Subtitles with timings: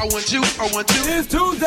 [0.00, 0.94] I want to, I want to.
[1.10, 1.66] It's Tuesday.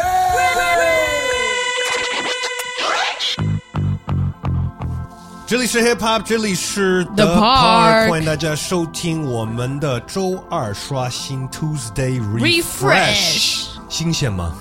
[5.48, 14.54] 这里是 Hip Hop，这里是 The Park 欢迎大家收听我们的周二刷新 Tuesday Refresh 新鲜吗？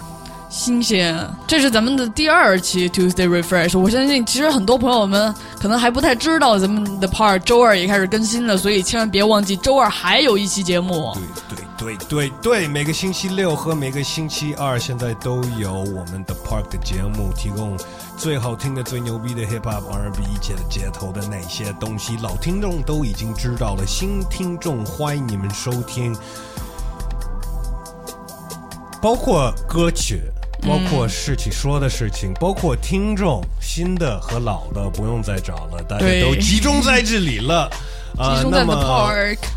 [0.55, 1.13] 新鲜，
[1.45, 3.77] 这是咱们的第二期 Tuesday Refresh。
[3.77, 11.13] 我相信，其实很多朋友们可能还不太知道咱们的 Part 周二也开始更新了，所以千万别忘记周二还有一期节目。
[11.13, 17.77] 对对对对对，每个星期六和每个星期二现在都有我们的 Park 的节目，提供
[18.15, 26.15] 最好听的、最牛逼的 Hip Hop、R&B 一切的街头的那些东西，老听众都已经知道了，新听众欢迎你们收听，
[29.01, 30.21] 包括歌曲。
[30.65, 37.69] 包括事情说的事情，包括听众新的和老的不用再找了，大家都集中在这里了。
[38.17, 38.73] 啊那么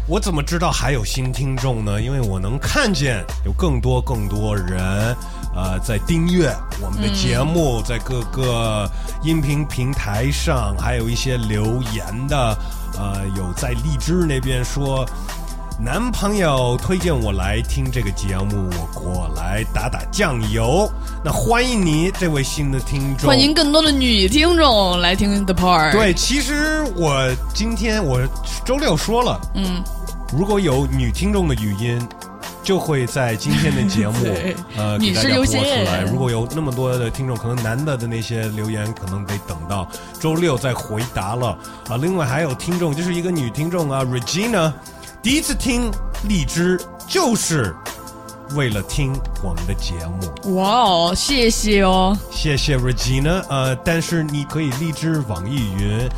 [0.09, 2.03] 我怎么知道还有新听众呢？
[2.03, 5.17] 因为我能看见有更多更多人，
[5.55, 8.91] 呃，在订阅我们的节目，在各个
[9.23, 12.59] 音频平台上，还有一些留言的，
[12.99, 15.09] 呃，有在荔枝那边说。
[15.81, 20.91] 男朋友推荐我来听这个节目，我过来打打酱油。
[21.25, 25.93] 那欢迎你，这位新的听众，欢迎更多的女听众来听 The Part。
[25.93, 28.21] 对，其实我今天我
[28.65, 29.81] 周六说了，嗯，
[30.37, 32.05] 如果有女听众的语音，
[32.65, 34.17] 就会在今天的节目
[34.77, 35.55] 呃给大家播出
[35.87, 36.01] 来。
[36.01, 41.57] 如果有那么多的听众，可能男的的那些留言，可能得等到周六再回答了
[41.89, 41.97] 啊。
[41.99, 44.73] 另外还有听众，就是一个女听众啊，Regina，
[45.21, 45.91] 第一次听
[46.29, 47.75] 荔枝就是
[48.55, 50.55] 为了听我们的节目。
[50.55, 52.17] 哇哦，谢谢哦。
[52.31, 56.09] 谢谢 Regina，呃，但是你可以荔枝、网易云、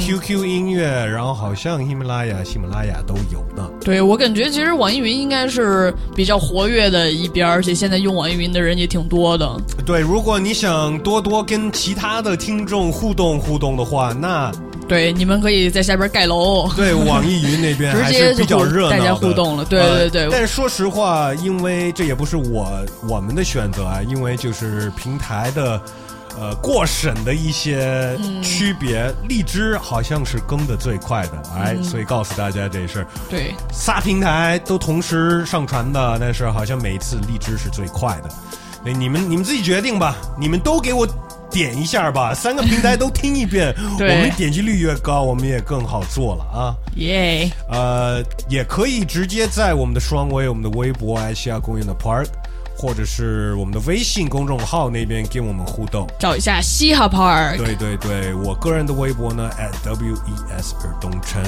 [0.00, 3.70] QQ 嗯音乐，然后好像喜马拉雅、喜马拉雅都有呢。
[3.80, 9.56] 对我感觉，其实网易云应该是比较活跃的一边，而且现在用网易云的人也挺多的。
[9.84, 14.50] 对，如果你想多多跟其他的听众互动互动的话，那
[14.88, 16.68] 对，你们可以在下边盖楼。
[16.72, 25.80] 对网易云那边还直接是比较热闹的，大家互动了对呃对对但是说实话，因为这也不是我我们的选择啊，因为就是平台的。
[26.40, 33.06] 呃，过审的一些嗯区别，荔枝好像是更的最快的，哎，所以告诉大家这事儿。
[33.28, 38.28] 对，仨平台都同时上传的，但是好像每次荔枝是最快的。
[38.84, 41.04] 那，你们你们自己决定吧，你们都给我
[41.50, 46.74] 点一下吧，三个平台都听一遍，我们点击率越高，我们也更好做了啊。
[46.96, 52.26] 耶、呃，也可以直接在我们的双微、我们的微博爱西亚公园的 Park，
[52.76, 56.06] 或者是我们的微信公众号那边跟我们互动。
[56.18, 57.56] 找一下嘻哈 Park。
[57.56, 61.42] 对对对，我个人的微博呢，at w e s 尔东晨。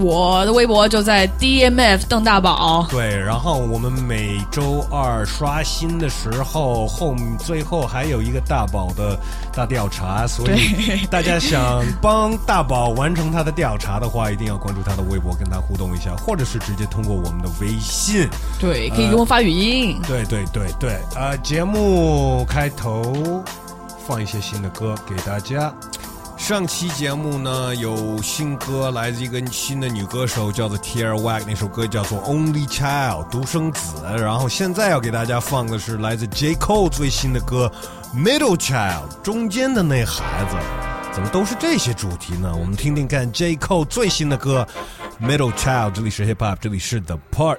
[0.00, 2.86] 我的微博就在 DMF 邓大宝。
[2.90, 9.18] 对，然后我们每周二刷新的时候，后最后还有一个大宝的
[9.54, 18.28] 大调查，所以大家想帮大宝完成他的调查的话，一定要关注他的微博，跟他互动一下，或者是直接通过我们的微信。
[18.58, 20.00] 对，可以给我发语音。
[20.06, 23.44] 对对对对，呃，节目开头
[24.06, 25.72] 放一些新的歌给大家。
[26.40, 34.02] 上期节目呢有新歌，来自一个新的女歌手，叫做 Tierra Whack，那首歌叫做 Only Child 独生子。
[34.18, 37.70] 然后现在要给大家放的是来自 J Cole 最新的歌
[38.16, 40.56] Middle Child 中间的那孩子。
[41.12, 42.50] 怎么都是这些主题呢？
[42.58, 44.66] 我们听听看 J Cole 最新的歌
[45.22, 45.92] Middle Child。
[45.92, 47.58] 这里是 Hip Hop，这里是 The Park。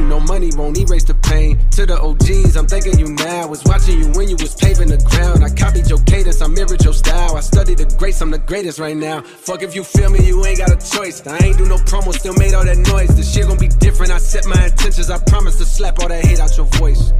[0.00, 1.58] you know money won't erase the pain.
[1.76, 3.48] To the OGs, I'm thanking you now.
[3.48, 5.44] Was watching you when you was paving the ground.
[5.44, 6.40] I copied your cadence.
[6.40, 7.36] I mirrored your style.
[7.36, 8.20] I studied the greats.
[8.22, 9.20] I'm the greatest right now.
[9.20, 11.26] Fuck if you feel me, you ain't got a choice.
[11.26, 13.14] I ain't do no promo, still made all that noise.
[13.14, 14.10] The shit gon' be different.
[14.12, 15.10] I set my intentions.
[15.10, 17.12] I promise to slap all that hate out your voice.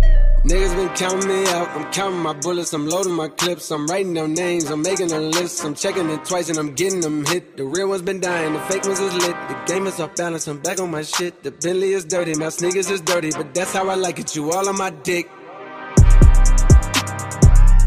[0.45, 1.69] Niggas been counting me out.
[1.77, 2.73] I'm counting my bullets.
[2.73, 3.71] I'm loading my clips.
[3.71, 4.71] I'm writing down names.
[4.71, 5.63] I'm making a list.
[5.63, 7.59] I'm checking it twice and I'm getting them hit.
[7.59, 8.55] The real ones been dying.
[8.55, 9.37] The fake ones is lit.
[9.49, 10.49] The game is off balance.
[10.49, 11.43] I'm back on my shit.
[11.43, 12.35] The Bentley is dirty.
[12.37, 13.31] My sneakers is dirty.
[13.31, 14.37] But that's how I like it.
[14.37, 15.29] You all on my dick.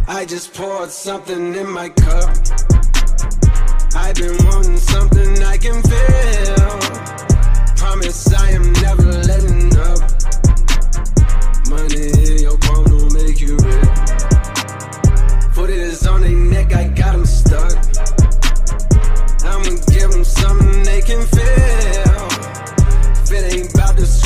[0.08, 2.30] I just poured something in my cup.
[3.96, 6.80] I've been wanting something I can feel.
[7.78, 10.02] Promise I am never letting up.
[11.70, 13.96] Money in your palm don't make you real.
[15.54, 17.76] Foot is on their neck, I got them stuck.
[19.46, 22.03] I'ma give them something they can feel.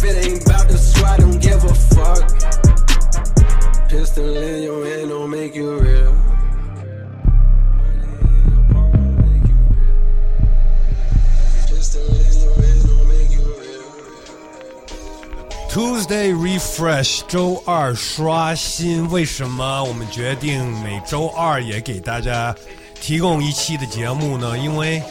[0.00, 2.22] If it ain't about the squad, don't give a fuck.
[3.88, 6.12] Pistol in your hand don't make you real.
[11.66, 13.86] Pistol in your hand don't make you real.
[15.70, 19.08] Tuesday Refresh，周二刷新。
[19.10, 22.54] 为什么我们决定每周二也给大家
[23.00, 24.58] 提供一期的节目呢？
[24.58, 25.02] 因为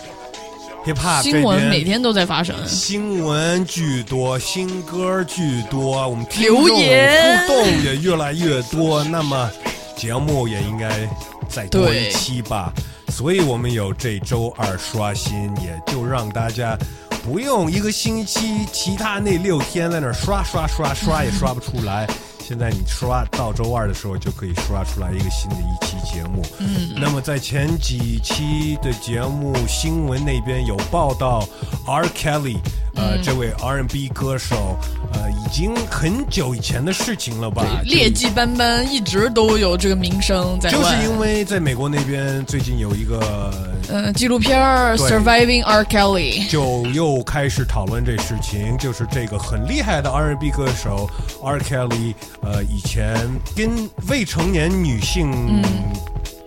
[0.84, 2.56] hop 这新闻每天都在发生。
[2.66, 9.50] 新闻巨多，新歌巨多，我们听留众言互动也越来越多，那么
[9.96, 11.08] 节目也应该
[11.48, 12.72] 再多一期吧。
[13.08, 16.78] 所以我们有这周二刷新，也就让大家
[17.22, 22.08] 不用一个星期，其他那六天在那刷刷刷刷也刷不出来。
[22.50, 26.42] 现在你刷到周二的时候，就可以刷出来一个新的一期节目。
[26.58, 31.48] 嗯，那么在前几期的节目新闻那边有报道
[31.86, 32.04] ，R.
[32.08, 32.56] Kelly，
[32.96, 34.76] 呃，这位 R&B 歌手，
[35.12, 37.64] 呃，已经很久以前的事情了吧？
[37.84, 40.88] 劣迹斑斑，一直都有这个名声在就是。
[41.04, 44.60] 因为在美国那边最近有一个嗯，纪录片
[44.96, 45.84] Surviving R.
[45.84, 46.46] Kelly》。
[46.50, 51.08] 就又开始讨论这事情，就是这个很厉害的 R&B 歌手
[51.42, 51.58] R.
[51.58, 53.16] Kelly，呃，以前
[53.56, 55.62] 跟未成年女性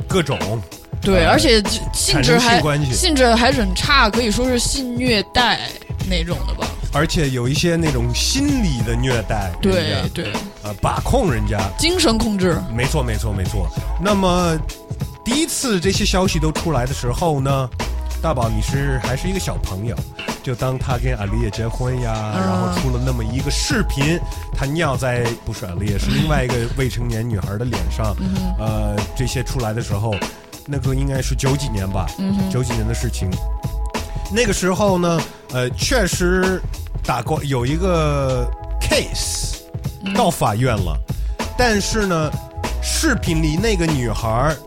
[0.07, 0.37] 各种、
[1.01, 1.61] 对，呃而且
[1.93, 5.59] 性质还性关系性质还很差，可以说是性虐待
[6.09, 6.67] 那种的吧。
[6.93, 10.31] 而且有一些那种心理的虐待，对对，
[10.61, 12.55] 呃，把控人家，精神控制。
[12.71, 13.67] 没错没错没错。
[13.99, 14.55] 那么
[15.25, 17.69] 第一次这些消息都出来的时候呢，
[18.21, 19.95] 大宝你是还是一个小朋友，
[20.43, 24.19] 就当他跟阿丽叶结婚呀，嗯然后出了那么一个视频，
[24.55, 30.13] 他尿在不是阿丽叶，是另外一个未成年女孩的脸上，嗯呃，这些出来的时候，
[30.67, 33.29] 那个应该是九几年吧，嗯九几年的事情。
[34.35, 35.21] 那个时候呢，
[35.51, 36.59] 呃，确实
[37.05, 38.49] 打过有一个
[38.81, 39.57] case
[40.15, 40.97] 到法院了，
[41.55, 42.31] 但是呢，
[42.81, 44.57] 视频里那个女孩儿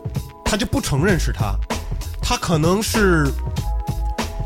[0.45, 1.53] 她就不承认是她，
[2.21, 3.27] 她可能是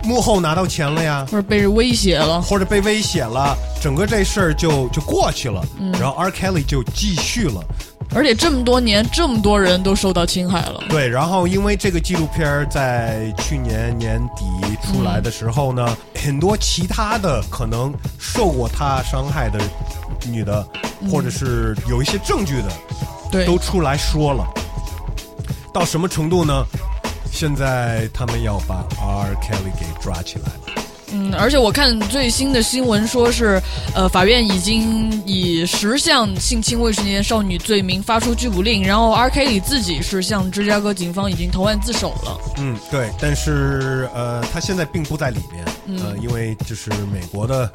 [0.04, 5.92] 幕后拿到钱了呀，或者被人威胁了，或者被威胁了，整个这事儿就就过去了，嗯。
[6.00, 7.64] 然后 R Kelly 就继续了。
[8.14, 10.84] 而且这么多年，这么多人都受到侵害了。
[10.90, 14.46] 对，然后因为这个纪录片在去年年底
[14.84, 19.60] 出来的时候呢，很多其他的可能受过他伤害的
[20.26, 20.68] 女的，
[21.10, 22.70] 或者是有一些证据的，
[23.32, 24.46] 对，都出来说了。
[25.74, 26.66] 到什么程度呢？
[27.32, 30.81] 现在他们要把 R Kelly 给抓起来了。
[31.14, 33.62] 嗯，而且我看最新的新闻说是，
[33.96, 42.40] 呃，法院已经以十项性侵未成年少女罪名发出拘捕令，然后 R K 里自己是向芝加哥警方已经投案自首了。
[42.58, 47.70] 嗯，对，但是呃，他现在并不在里面，呃，因为就是美国的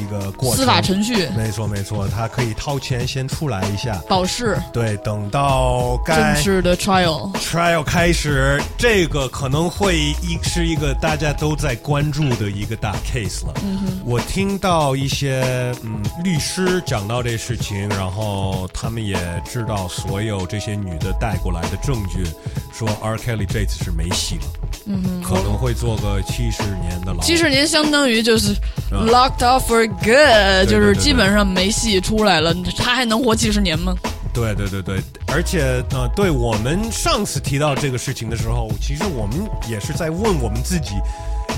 [0.00, 0.64] 一个过程。
[0.64, 7.32] 司法程序没错没错，他可以掏钱先出来一下，保释，对，等到该正式的 trial。
[7.34, 13.54] trial 开始，这个可能会一是一个大家都在关注的一个大 case 了。
[13.62, 22.24] 嗯我听到一些嗯律师讲到这事情，然后他们也知道所有这些女的带过来的证据，
[22.72, 24.42] 说 R Kelly 这次是没戏了。
[24.88, 27.20] 嗯可能会做个七十年的牢。
[27.20, 28.52] 七十年相当于就是
[28.92, 33.94] 啊 locked up for good，就是基本上没戏出来了，他还能活几十年吗？
[34.32, 40.90] 对对对对，而且呃，对我们上次提到这个事情的时候，其实我们也是在问我们自己，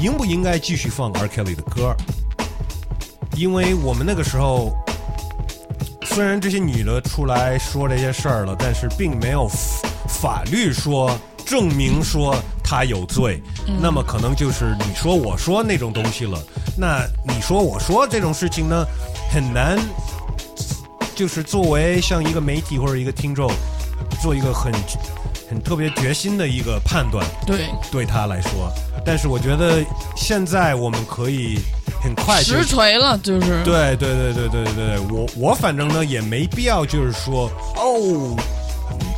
[0.01, 1.95] 应不应该继续放 R Kelly 的歌？
[3.37, 4.77] 因为我们那个时候，
[6.07, 12.35] 虽然这些女的出来说这些事儿了，但是并没有法法律说证明说
[12.69, 13.43] 他有罪，
[13.81, 16.39] 那么可能就是你说我说那种东西了。
[16.77, 18.85] 那你说我说这种事情呢，
[19.33, 19.79] 很难
[21.15, 23.51] 就是作为像一个媒体或者一个听众，
[24.21, 24.71] 做一个很
[25.49, 28.71] 很特别决心的一个判断，对，对他来说。
[29.03, 29.83] 但是我觉得
[30.15, 31.59] 现在我们可以
[32.03, 38.37] 很快实锤了，就是对对对对对对对，我我反正呢也没必要就是说哦，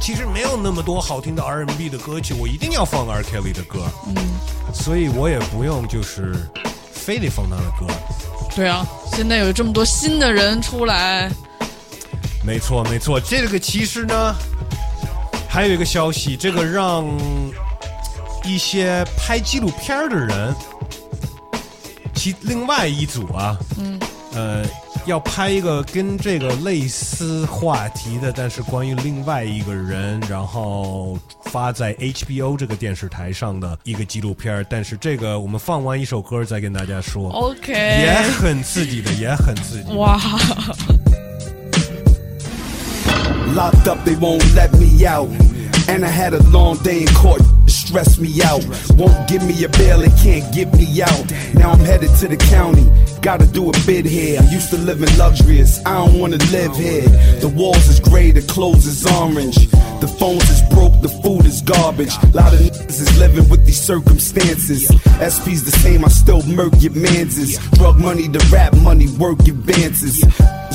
[0.01, 4.17] 其实没有那么多好听的 R&B 的歌曲，我一定要放 R Kelly 的歌，嗯，
[4.73, 6.35] 所以我也不用就是
[6.91, 7.87] 非得放他的歌。
[8.57, 11.31] 对啊，现在有这么多新的人出来，
[12.45, 14.35] 没错，没错，这个其实呢，
[15.49, 17.07] 还有一个消息，这个让
[18.45, 20.55] 一些拍纪录片的人，
[22.15, 24.01] 其另外一组啊，嗯，
[24.33, 24.65] 呃，
[25.11, 37.29] 要拍一个跟这个类似话题的，但是关于另外一个人，然后发在 HBO 这个电视台上的一个纪录片，但是这个我们放完一首歌再跟大家说。
[37.31, 39.93] OK，也很刺激的，也很刺激。
[39.95, 40.17] 哇
[43.57, 45.29] ，Locked up, they won't let me out.
[45.89, 48.63] And I had a long day in court, stress me out.
[48.97, 51.33] Won't give me a bail, they can't get me out.
[51.53, 52.87] Now I'm headed to the county,
[53.23, 54.41] gotta do a bid here.
[54.41, 57.09] I'm used to living luxurious, I don't wanna live here.
[57.41, 59.69] The walls is gray, the clothes is orange.
[60.01, 62.15] The phones is broke, the food is garbage.
[62.23, 64.89] A Lot of niggas is living with these circumstances.
[64.89, 67.59] SP's the same, I still murk your manses.
[67.73, 70.25] Drug money, the rap money, work advances.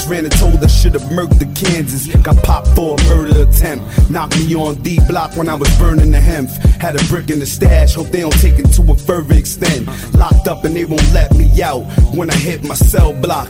[0.08, 2.06] Ran and told I should've murked the Kansas.
[2.18, 3.84] Got popped for a murder attempt.
[4.12, 6.50] Knocked me on D block when I was burning the hemp.
[6.80, 9.88] Had a brick in the stash, hope they don't take it to a further extent.
[10.14, 11.84] Locked up and they won't let me out.
[12.14, 13.50] When I hit my cell block,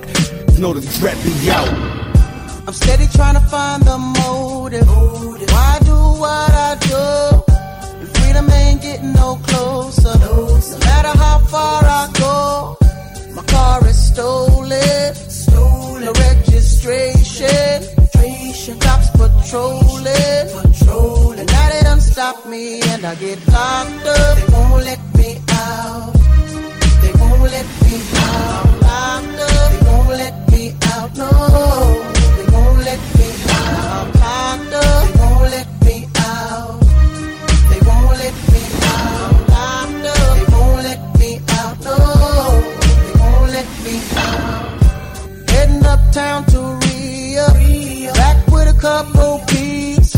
[0.57, 1.67] know the threat be out.
[2.67, 4.87] I'm steady trying to find the motive.
[4.87, 7.43] Why do what I do?
[7.99, 10.17] And freedom ain't getting no closer.
[10.19, 12.77] No matter how far I go,
[13.35, 15.24] my car is stolen.
[19.45, 20.47] Patrolling.
[20.61, 21.45] Patrolling.
[21.45, 24.37] Now they done stop me and I get locked up.
[24.37, 26.13] They won't let me out.
[27.01, 28.83] They won't let me out.
[28.83, 29.71] I'm locked up.
[29.71, 31.17] They won't let me out.
[31.17, 31.29] No.
[32.37, 34.15] They won't let me out.
[34.15, 35.13] Locked up.
[35.13, 36.79] They won't let me out.
[37.69, 39.49] They won't let me out.
[39.51, 40.37] I'm locked up.
[40.37, 41.75] They won't let me out.
[41.85, 41.97] No.
[43.05, 45.49] They won't let me out.
[45.49, 46.84] Heading uptown to
[48.85, 50.13] couple peeps.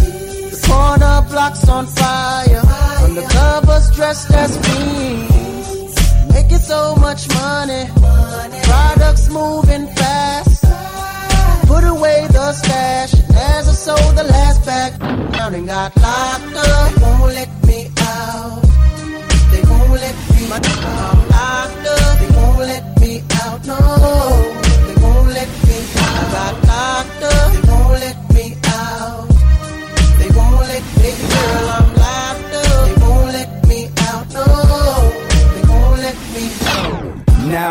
[0.52, 2.64] The corner blocks on fire.
[3.06, 5.96] Undercovers dressed as queens.
[6.34, 7.84] Making so much money.
[8.70, 10.64] Products moving fast.
[11.72, 13.14] Put away the stash.
[13.54, 14.92] As I sold the last bag
[15.32, 16.92] down and got locked up.
[16.92, 17.80] They won't let me
[18.16, 18.62] out.
[19.52, 20.97] They won't let me out.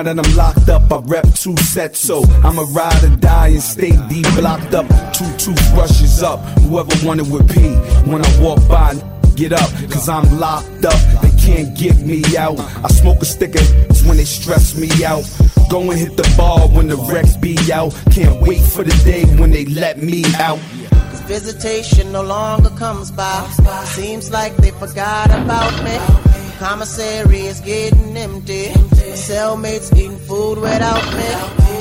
[0.06, 3.90] That I'm locked up, I rep two sets, so I'ma ride or die and stay
[4.08, 4.86] deep blocked up.
[5.12, 7.74] Two toothbrushes up, whoever wanted with P.
[8.08, 8.94] When I walk by,
[9.34, 11.00] get up, cause I'm locked up.
[11.22, 12.58] They can't get me out.
[12.60, 15.24] I smoke a stick of when they stress me out.
[15.70, 17.92] Go and hit the bar when the Rex be out.
[18.12, 20.60] Can't wait for the day when they let me out.
[20.90, 23.48] Cause visitation no longer comes by.
[23.86, 26.25] Seems like they forgot about me.
[26.58, 28.68] Commissary is getting empty.
[29.12, 31.28] Cellmates eating food without me.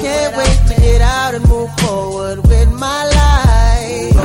[0.02, 4.16] Can't wait to get out and move forward with my life.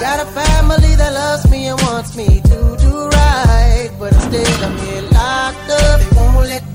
[0.00, 3.90] Got a family that loves me and wants me to do right.
[3.98, 6.00] But instead I'm here locked up.
[6.00, 6.71] They won't let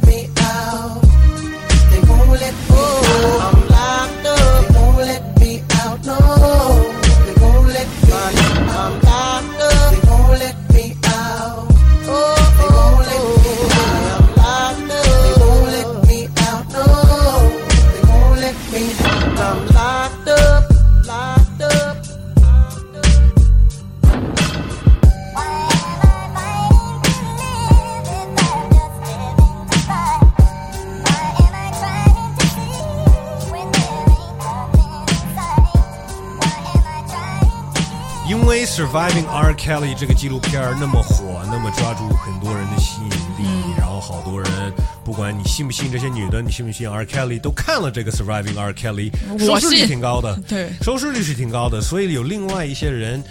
[38.87, 39.53] Surviving R.
[39.53, 47.03] Kelly》这个纪录片那么火，那么抓住很多人的吸引力，然后好多人，不管你信不信这些女的，你信不信 R.
[47.03, 48.71] Kelly，都看了这个《Surviving R.
[48.71, 49.11] Kelly》，
[49.45, 53.21] 收视率挺高的，对收视率是挺高的，所以有另外一些人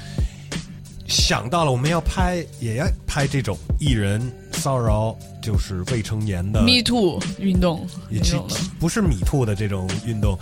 [1.09, 4.21] 想到了，我们要拍，也要拍这种艺人
[4.53, 8.37] 骚扰，就是未成年的 Me Too 运动也其。
[8.79, 10.39] 不是米兔的这种运动。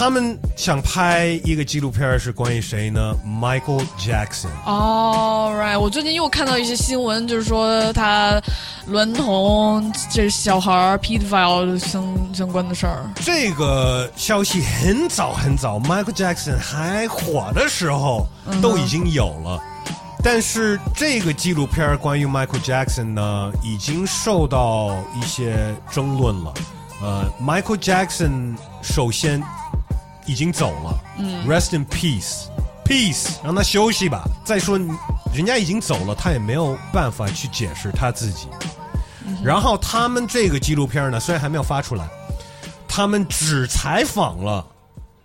[0.00, 4.48] 他们想拍一个纪录片，是关于谁呢？Michael Jackson。
[4.64, 8.40] All right，我最近又看到一些新闻，就是说他
[8.88, 13.10] 娈童这小孩儿 pedophile 相相关的事儿。
[13.16, 18.26] 这个消息很早很早，Michael Jackson 还火的时候
[18.62, 19.62] 都已经有了。
[20.24, 26.54] 但是这个纪录片关于 Michael Jackson 呢，已经受到一些争论了。
[27.02, 29.42] 呃，Michael Jackson 首先
[30.30, 34.22] 已经走了，嗯，Rest in peace，peace，让他休息吧。
[34.44, 34.78] 再说，
[35.34, 38.46] 人家已经走了，他也没有办法去解释他自己。
[39.42, 42.08] 然后他们这个纪录片呢，虽然还没有发出来，
[42.86, 44.64] 他们只采访了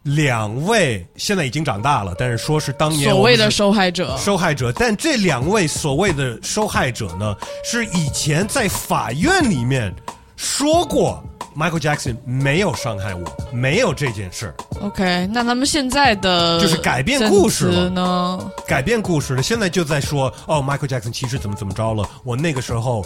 [0.01, 9.93] 两位，现在已经长大了，但是说是当年所谓的受害者，受害者，但这两位所谓的受害者呢，是以前在法院里面
[10.35, 11.23] 说过
[11.55, 18.51] ，Michael Jackson 没有伤害我，没有这件事儿，OK，那他们现在的就是改变故事了呢？
[18.67, 19.41] 改变故事了。
[19.41, 23.05] 现在就在说，哦，Michael Jackson 其实怎么怎么着了，我那个时候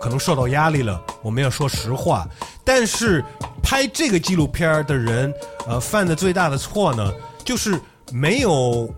[0.00, 2.26] 可能受到压力了，我没有说实话。
[2.64, 3.24] 但是
[3.62, 5.32] 拍这个纪录片儿的人，
[5.66, 7.12] 呃，犯的最大的错呢，
[7.44, 8.92] 就是没有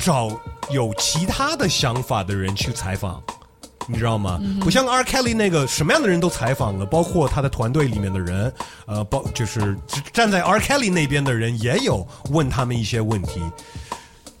[0.00, 0.30] 找
[0.70, 3.22] 有其他的想法的人去采访。
[3.88, 4.40] 你知道吗？
[4.60, 5.02] 不像 R.
[5.02, 8.52] Kelly 那个什么样的人都采访了，包括他的团队里面的人，
[8.86, 9.76] 呃，包就是
[10.12, 10.60] 站在 R.
[10.60, 13.40] Kelly 那边的人也有问他们一些问题。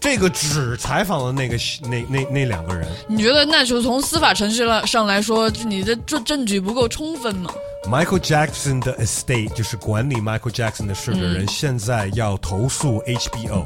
[0.00, 2.86] 这个只采访了那个那那那两个人。
[3.08, 7.50] 你觉得那就从司法程序了上来说，你的证证据不够充分吗
[7.84, 13.64] ？Michael Jackson 的 estate 就是管理 Michael Jackson 的事的人，现在要投诉 HBO，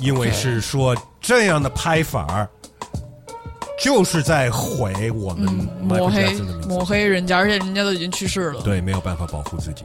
[0.00, 2.48] 因为是说这样的拍法儿
[3.80, 6.34] 就是在毁我们抹黑。
[6.68, 8.60] 抹黑人家，而且人家都已经去世了。
[8.62, 9.84] 对，没有办法保护自己。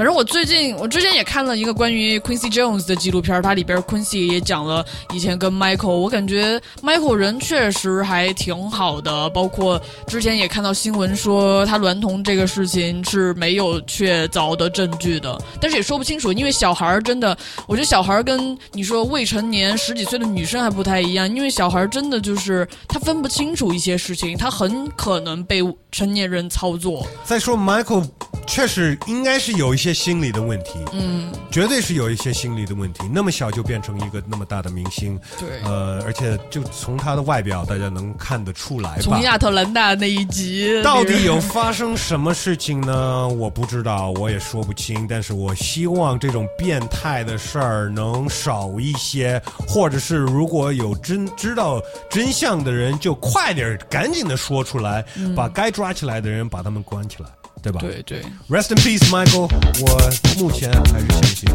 [0.00, 4.82] 反正我最近，我之前也看了一个关于 Quincy Jones 的纪录片，它里边 Quincy 也讲了
[5.12, 17.36] 以前跟 Michael，我感觉 Michael 人确实还挺好的，包括之前也看到新闻说他娈童这个事情是没有确凿的证据的，但是也说不清楚，因为小孩儿真的，
[17.66, 25.60] 我觉得小孩儿跟你说未成年十几岁的女生还不太一样，因为小孩儿真的就是他分不清楚一些事情，他很可能被
[25.92, 27.06] 成年人操作。
[27.22, 28.08] 再说 Michael
[28.50, 33.08] 确实应该是有一些心理的问题，嗯，绝对是有一些心理的问题。
[33.12, 39.20] 那么小就变成一个那么大的明星，对呃，而且就从他的外表，大家能看得出来吧从。
[39.20, 43.28] 亚特兰大那一集，到底有发生什么事情呢？
[43.28, 45.06] 我不知道，我也说不清。
[45.08, 55.04] 但是我希望这种变态的事儿能少一些，或者是如果有真知道真相的人，就快点赶紧的说出来，
[55.36, 57.28] 把该抓起来的人把他们关起来，
[57.61, 57.79] 对吧？
[57.81, 58.21] 对对。
[58.49, 59.49] Rest in peace, Michael。
[59.81, 61.49] 我目前还是相信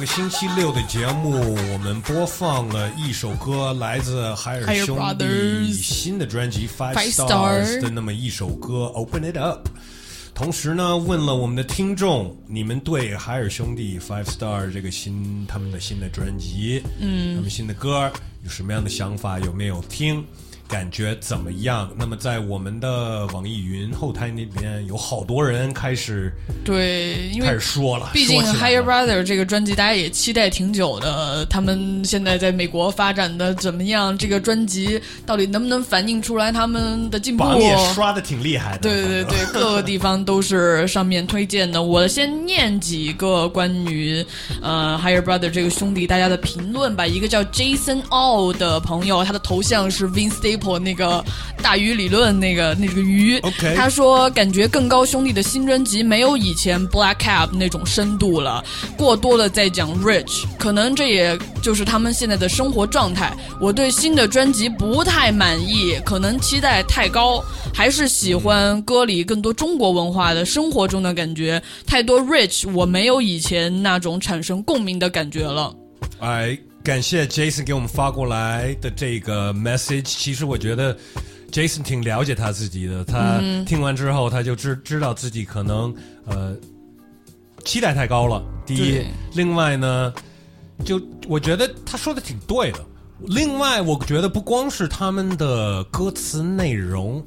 [0.00, 1.32] 个星期六的节目，
[1.72, 9.68] 我们播放了一首歌，来自海尔兄弟新的专辑《Five Stars Star》的那么一首歌《Open It Up》。
[10.32, 18.10] 同时呢，问了我们的听众，你们对海尔兄弟 Five Star 这个新他们的新的专辑，嗯，他们新的歌
[18.42, 19.38] 有什么样的想法？
[19.40, 20.24] 有没有听？
[20.70, 21.90] 感觉怎么样？
[21.98, 26.32] 那么在我们的网易云后台那边，有好多人开始
[26.64, 34.16] 对，因为开始说了，毕竟《说起来 Higher 了 Brother》这个专辑大家也期待挺久的，他们现在在美国发展的怎么样？
[34.16, 37.42] 这个专辑到底能不能反映出来他们的进步？
[37.42, 38.78] 榜也刷的挺厉害的。
[38.78, 41.82] 对对对， 各个地方都是上面推荐的。
[41.82, 44.24] 我先念几个关于
[44.62, 47.06] 呃 Higher Brother 这个兄弟大家的评论吧。
[47.06, 51.24] 一个叫 Jason All 的朋友，他的头像是 Vince Staple 那个
[51.62, 53.38] 大鱼理论那个那个鱼。
[53.40, 58.62] OK 他说感觉更高兄弟的新专辑没有以前 Black Cap 那种深度了，
[58.96, 63.32] 过多的在讲 Rich，可能这也就是他们现在的生活状态。
[63.60, 67.42] 我对新的专辑不太满意，可能期待太高，
[67.74, 71.62] 还是喜欢歌里更多中国文化的生活中的感觉。
[71.86, 75.74] 太多 Rich，我没有以前那种产生共鸣的感觉了。
[76.20, 80.02] 哎，感谢 Jason 给我们发过来的这个 message。
[80.04, 80.96] 其实我觉得
[81.52, 85.94] Jason 挺了解他自己的，他嗯听完之后他就知知道自己可能
[86.26, 86.56] 呃
[87.64, 88.42] 期待太高了。
[88.64, 89.02] 第一，
[89.34, 90.12] 另外呢，
[90.84, 92.78] 就我觉得他说的挺对的。
[93.26, 97.22] 另外，我觉得不光是他们的歌词内容，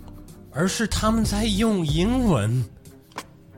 [0.51, 2.65] 而是他们在用英文。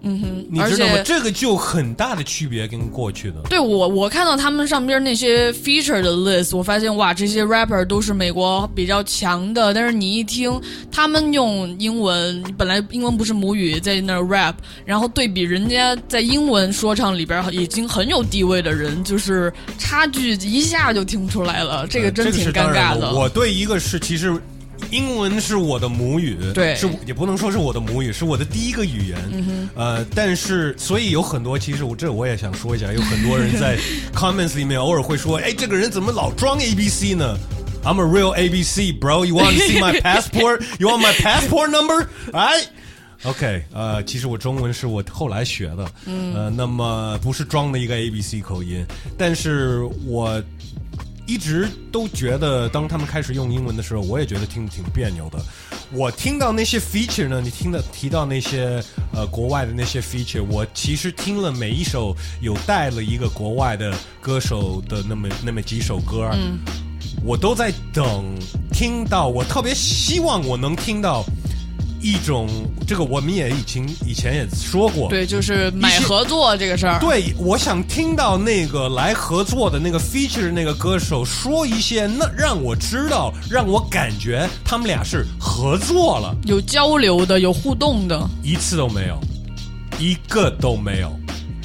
[0.08, 1.04] 嗯哼，你知道吗而且？
[1.04, 3.38] 这个就很大的区别跟过去的。
[3.50, 9.74] 对我，我看到他们上边那些 feature 的 list，我发现哇，这些 rapper 都是美国比较强的。
[9.74, 14.54] 但是你一听他们用英文，本来英文不是母语，在那 rap，
[14.86, 22.96] 然后对比人家在英文说唱里边已经很有地位的人，就是差距一下就听出来了，这个真挺尴尬。
[23.00, 23.12] 的。
[23.12, 24.40] 我对一个是其实。
[24.92, 29.18] 英文是我的母语，对是也不能说是我的母语，是我的第一个语言。
[29.32, 33.78] 嗯呃，但是所以有很多，其实我这我也想说一下，有很多人在
[34.14, 37.38] comments 里面偶尔会说，哎，这个人怎么老装 A B C 呢
[37.84, 39.26] ？I'm a real A B C, bro.
[39.26, 40.64] You want to see my passport?
[40.80, 42.08] You want my passport number?
[42.32, 42.66] Right?
[43.24, 48.86] OK，呃，其实我中文是我后来学的，呃，那么不是装的一个 A B C 口音，
[49.18, 50.42] 但是我
[51.26, 55.40] 一直都觉得，当他们开始用英文的时候，我也觉得听挺别扭的。
[55.92, 58.84] 我听到那些 feature 呢，你听的提到那些
[59.14, 66.60] 呃国外的那些 feature，我其实听了每一首有带了一个国外的歌手的那么那么几首歌，嗯，
[67.24, 68.24] 我都在等
[68.72, 71.24] 听到，我特别希望我能听到
[72.06, 72.48] 一种
[72.86, 77.00] 这个，我们也以前以前也说过，对，就是买合作这个事儿。
[77.00, 88.22] 对，我想听到那个来合作的那个 feature 那个歌手说一些，那让我知道，让我感觉他们俩是合作了，有交流的，有互动的。
[88.44, 89.20] 一次都没有，
[89.98, 91.12] 一个都没有。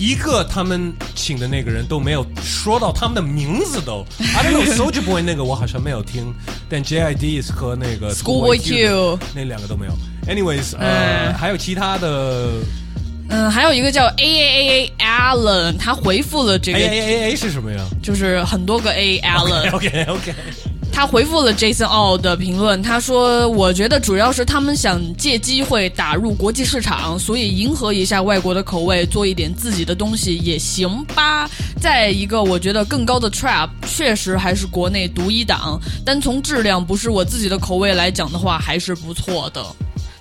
[0.00, 4.02] 一个他们请的那个人都没有说到他们的名字都
[4.34, 6.32] ，I don't know Soldier Boy 那个我好像没有听，
[6.70, 9.92] 但 JID 和那个 Schoolboy Q 那两个都没有。
[10.26, 12.52] Anyways，呃，嗯还有其他的
[13.28, 20.34] 嗯，还有一个叫 A A A A Allen，他回复了这个 A A A A 是什么呀就是很多个 A Allen，？OK OK，
[21.00, 31.48] 他回复了 Jason All 的评论，他说：“我觉得主要是他们想借机会打入国际市场，所以迎合一下外国的口味，做一点自己的东西也行吧。
[31.80, 39.64] 再一个，我觉得更高的 Trap 确实还是国内独一档，单从质量不是我自己的口味来讲的话，还是不错的。”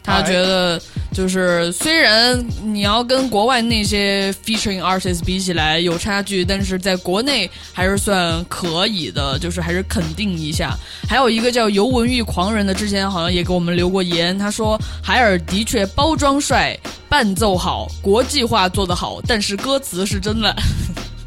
[0.01, 10.77] 他觉得就是虽然你要跟国外那些 featuring artists 比起来有差距，但是在国内还是算可以的，就是还是肯定一下。
[11.07, 16.77] 还有一个叫尤文玉狂人的，之前好像也给我们留过言，他说海尔的确包装帅，
[17.09, 20.55] 伴奏好，国际化做得好，但是歌词是真的。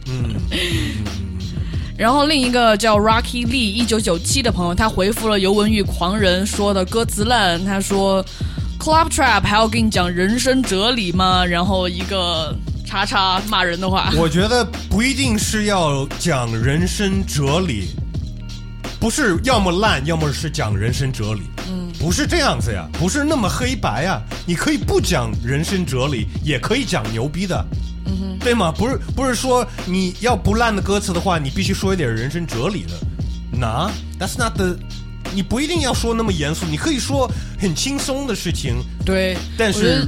[0.07, 0.35] 嗯。
[1.99, 8.25] 然后另一个叫 Rocky Lee 一九九七的朋友，他回复了尤文玉狂人说的歌词烂，他说
[8.83, 11.45] Club Trap 还要跟你讲人生哲理吗？
[11.45, 12.53] 然后一个
[12.85, 17.91] 叉叉骂人的话， 我觉得不一定是要讲人生哲理，
[18.99, 21.43] 不是要么烂，要么是讲人生哲理。
[21.69, 24.21] 嗯，不是这样子呀，不是那么黑白呀。
[24.45, 27.65] 你可以不讲人生哲理，也可以讲牛逼的。
[28.07, 28.75] 嗯哼，对吗？
[28.77, 32.95] 不是不是说你要不烂的歌词的话，你必须说一点人生哲理的。
[33.53, 34.77] 那、that's not the。
[35.35, 40.07] 你不一定要说那么严肃，你可以说很轻松的事情，对，但是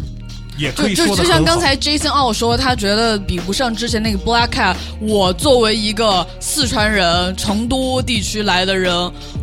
[0.57, 4.77] 也可就就像刚才 Jason 奥说，他觉得比不上之前那个 Black Cat。
[5.01, 8.93] 我作为一个四川人，成都地区来的人，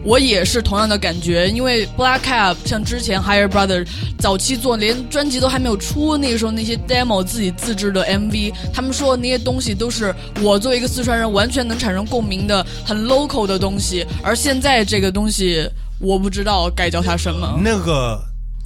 [0.03, 1.49] 我也是同样的感觉。
[1.49, 3.85] 因为 Black Cat 像之前 Higher Brother
[4.17, 14.05] 早期做，连专辑都还没有出，那个时候那些 demo 自己自制的 MV，他们说那些东西都是我作为一个四川人完全能产生共鸣的很 local 的东西。
[14.23, 15.69] 而现在这个东西，
[15.99, 17.59] 我不知道该叫它什么。
[17.61, 18.19] 那个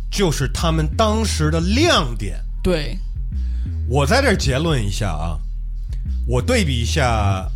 [0.09, 2.39] 就是他们当时的亮点。
[2.63, 2.97] 对，
[3.87, 5.37] 我在这儿结论一下啊，
[6.27, 7.47] 我对比一下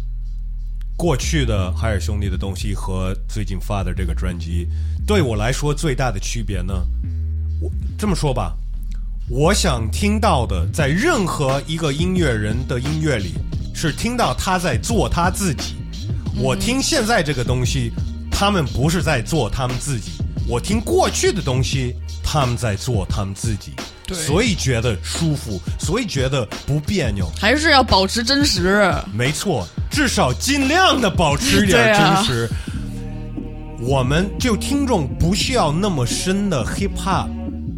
[0.97, 4.67] 过去的海尔兄弟的东西和最近发的这个专辑，
[5.07, 6.73] 对我来说最大的区别呢，
[7.61, 8.55] 我这么说吧，
[9.29, 13.33] 我想听到的，在任何一个音乐人的音乐里，
[13.73, 15.75] 是听到他在做他自己。
[16.35, 17.91] 我听现在这个东西，
[18.29, 20.11] 他们不是在做他们自己；
[20.47, 23.73] 我听过去的东西，他们在做他们自己。
[24.11, 27.31] 所以觉得舒服，所以觉得不别扭。
[27.39, 28.91] 还是要保持真实。
[29.13, 32.49] 没错，至少尽量的保持一点真实。
[33.79, 37.29] 我们就听众不需要那么深的 hip hop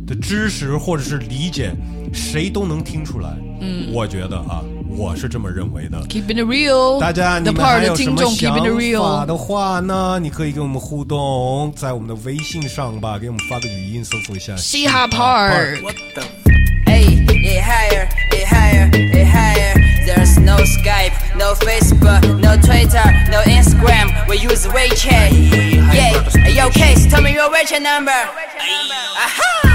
[0.07, 1.75] 的知识或者是理解，
[2.13, 3.29] 谁都能听出来。
[3.59, 4.63] 嗯，我觉得啊，
[4.97, 5.97] 我是这么认为的。
[6.07, 10.19] Keeping it real，大家，你们还有什么的听众想法 real，的话呢？
[10.21, 15.79] 你可以跟我们互动，在我们的微信上吧，给我们发个语音，搜索一下嘻哈 Part。
[16.85, 19.73] Hey, it higher, it higher, it higher.
[20.05, 23.01] There's no Skype, no Facebook, no Twitter,
[23.31, 24.27] no Instagram.
[24.27, 25.31] We use WeChat.
[25.93, 28.11] Yeah, hey, yo, Case, tell me your WeChat number.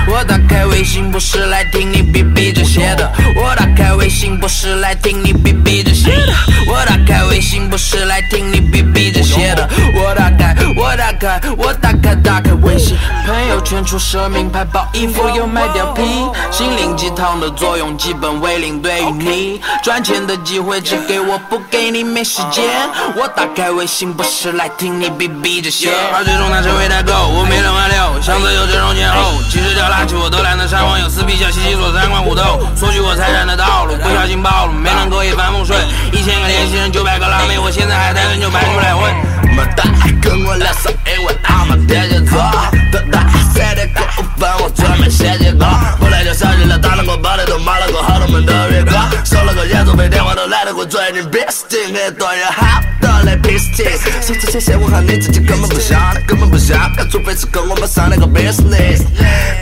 [0.09, 6.33] 我打开微信不是来听你逼逼这些的，我打开微信不是来听你逼逼这些的，
[6.69, 16.03] 我打开微信不是来听你逼逼这些的，我打开，我打开，我打开，打开微信，朋友圈出奢名牌包衣服又买貂皮，
[16.53, 22.64] 心灵鸡汤的作用基本为零，对于你赚钱的机会只给我不给你没时间，
[23.16, 35.81] 我打开微信不是来听你逼逼这些，而最终他成为代购，我没人挽留，想自由这种前后，其实掉拿起我都懒得删网友撕逼叫西西索三观虎斗，索取我财产的道路，不小心暴露，没能够一帆风顺，
[36.13, 39.11] 一千个联系人九百个辣妹，我现在还单身就排出来混。
[39.57, 39.85] 么大，
[40.21, 42.86] 跟我聊上一晚，阿妈天蝎座，多大，三点过五分
[45.07, 45.64] 我专门写几个，
[46.01, 53.85] 后来就想起了打了个包的都骂了个好多门的月光，收了个演奏费电话都懒得给我追你 b e s t 很多人好的来 p i s t
[54.21, 59.05] 说这些闲话你自己根本不想，根本不想，除非是跟我们商量个 business，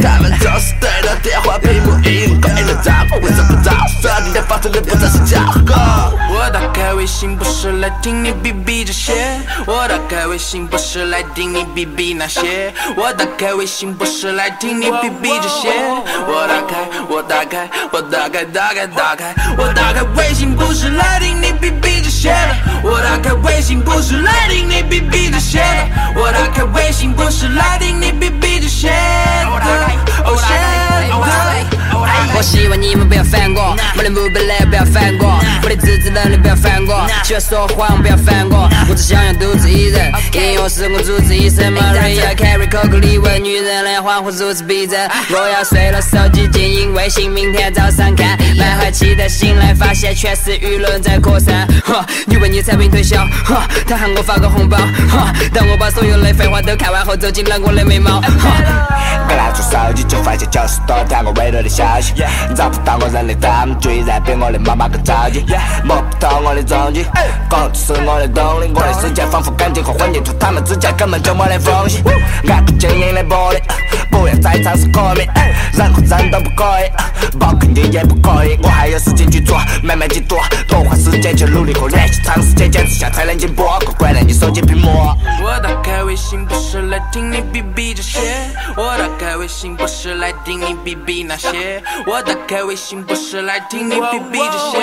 [0.00, 6.10] 他们总是对着电话屏幕音勾引的招呼，我找不着，说你的发出的不再是假话。
[6.36, 9.12] 我打开微信不是来听你逼逼这些，
[9.66, 15.70] 我打开微信不是来听你逼逼那些，我打开微信不是来听你逼逼这些，
[16.26, 28.94] 我打开，我打开，我打开，打开，打开，我打开微信不是来听你逼逼这些的，我打开微信不是来听你逼逼这些的，我打开微信不是来听你逼逼这些的，
[30.24, 31.73] 哦 shit。
[32.36, 41.72] 我希望你们不要烦我，我的目标来不要烦我，我的自制能力不要烦我，喜欢说谎不要烦我，我只想要独自一人，音乐是我主治医生。
[41.74, 51.66] Maria Carey 口口里问女人的恍惚如此逼真，我要睡了，手机静音微信，明天早上看，满怀期待醒来发现全是舆论在扩散。
[51.84, 54.76] 哈，你为你产品推销，哈，他喊我发个红包，
[55.08, 58.62] 哈，当我把所有的废话都看完后，走进了我的眉毛，哈。
[59.26, 61.68] 刚拿出手机就发现九十多条我未读的
[62.54, 65.44] 找不到我人的他们居然比我的妈妈更着急，
[65.84, 67.04] 摸不透我的踪迹，
[67.48, 72.02] 工作是我的动力，我的世界仿佛钢筋和混凝土，他们之间根本就没得缝隙。
[72.48, 73.60] 爱不坚硬的玻璃，
[74.10, 75.26] 不要再尝试革命，
[75.72, 78.58] 任何人都不可以，包括你也不可以。
[78.62, 84.88] 我还有事情去做，慢慢去做，多花时间去努力和练习，长时间坚持下才能进步，快关了你手机屏幕。
[85.42, 88.20] 我打开微信不是来听你逼逼这些，
[88.76, 94.78] 我打开微信不是来听你逼逼那些，我打开微信不是来听你 bb 这些。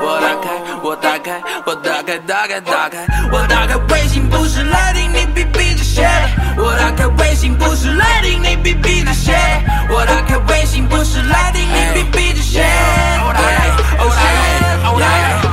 [0.00, 0.48] 我打开
[0.82, 6.08] 我打开我打开打开打开我打开微信不是来听你 bb 这些。
[6.56, 9.32] 我打开微信不是来听你 bb 这些。
[9.90, 12.62] 我打开微信不是来听你 bb 这些。
[13.20, 13.88] All day
[14.84, 15.47] all night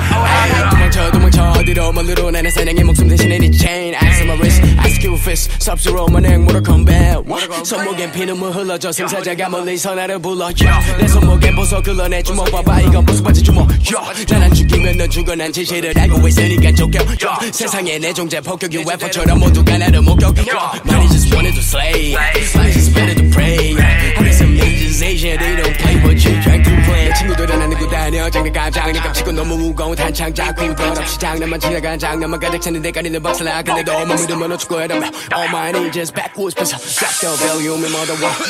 [1.65, 5.51] 어디로 멀리로 나는 사냥의 목숨 대신에 네 chain Ice on my wrist, ice cube fist
[5.61, 10.97] Sub-Zero 만행 Mortal Kombat 손목엔 피눈물 흘러져 승사자가 멀리서 나를 불러 yeah.
[10.99, 14.27] 내 손목엔 보석 흘러 내 주먹 봐봐 이건 보석받이 주먹 yeah.
[14.29, 17.53] 난안 죽이면 넌 죽어 난 진실을 알고 있으니까 족겨 yeah.
[17.53, 20.81] 세상에 내 존재 폭격 UFO처럼 모두가 나를 목격 yeah.
[20.87, 22.15] Money just wanted to slay
[22.57, 26.41] Money just wanted to pray I got some ninjas Asian they don't play but you
[26.43, 26.74] trying to
[27.18, 28.30] 친구들은 안 듣고 다녀.
[28.30, 33.62] 장난감 장난감 치고 너무 무거운 잡고 것 없이 장난만 지나간 장난만 가득 차는 데까리는 박살나
[33.64, 36.56] 근데도 못 믿으면 어쩌고 해라 All my needs backwards.
[36.56, 38.06] 뺏어 Drop the volume more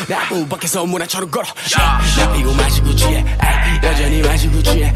[0.08, 1.46] 나무 밖에서 문화처럼 걸어.
[2.18, 3.24] 나 피고 마시고 취해.
[3.84, 4.94] 여전히 마시고 취해.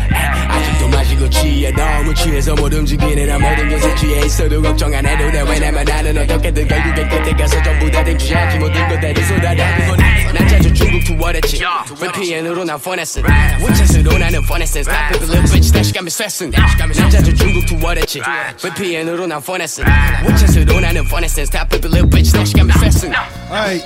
[0.50, 1.72] 아직도 마시고 취해.
[1.72, 5.42] 너무 취해서 못 움직이네 나 모든 것에 취해 있어도 걱정 안 해도 돼.
[5.42, 11.05] 왜냐면 나는 어떻게든 결국엔 끝에 가서 전부 다 댕취하지 모든 것들을 쏟아내고 난 자주 중국
[11.05, 11.61] 투어했지
[11.99, 13.23] VPN으로 난 폰했음
[13.63, 18.21] 우체수로 나는 폰했음 Stop it little bitch 다시 가면 쐈음 난 자주 중국 투어했지
[18.61, 19.85] VPN으로 난 폰했음
[20.27, 23.13] 우체수로 나는 폰했음 Stop it little bitch 다시 가면 쐈음
[23.51, 23.81] 哎，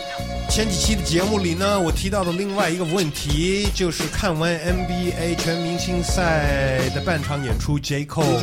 [0.53, 8.37] 前几期的节目里呢，我提到的另外一个问题就是看完 NBA 全明星赛的半场演出，J Cole，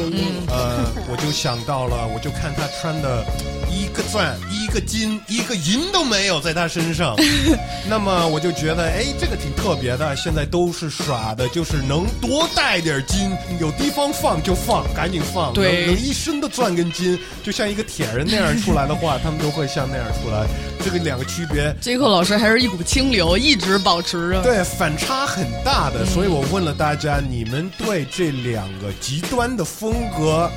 [0.49, 3.25] 呃，我就想到了，我就看他穿的
[3.71, 7.15] 一个钻、一个金、一个银都没有在他身上，
[7.89, 10.17] 那么我就觉得，哎，这个挺特别的。
[10.17, 13.31] 现在都是耍的，就是能多带点金，
[13.61, 15.53] 有地方放就放，赶紧放。
[15.53, 20.49] 对能能一身的钻跟金，就像一个铁人那样出来的话，他们都会像那样出来。
[20.83, 21.71] 这个两个区别，
[22.01, 24.43] 克老师还是一股清流，一直保持着。
[24.43, 30.51] 对，反差很大的，所以我问了大家，你们对这两个极端的风格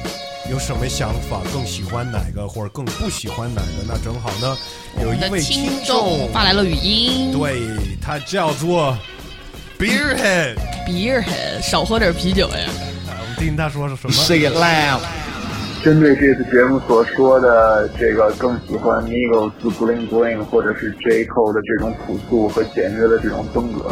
[0.50, 1.42] 有什么想法？
[1.52, 3.84] 更喜欢哪个，或者更不喜欢哪个？
[3.86, 4.58] 那正好呢，
[5.02, 7.60] 有一位听众众，发来了语音，对
[8.02, 8.98] 他叫做
[9.78, 12.70] Beerhead，比尔很少喝点啤酒呀。
[13.06, 14.14] 我们听听他说是什么。
[14.14, 15.02] Say it loud.
[15.84, 23.92] 针对这次节目所说的这个，更喜欢 Migos Bling Bling 或者是 J Cole 的这种朴素和简约的这种风格。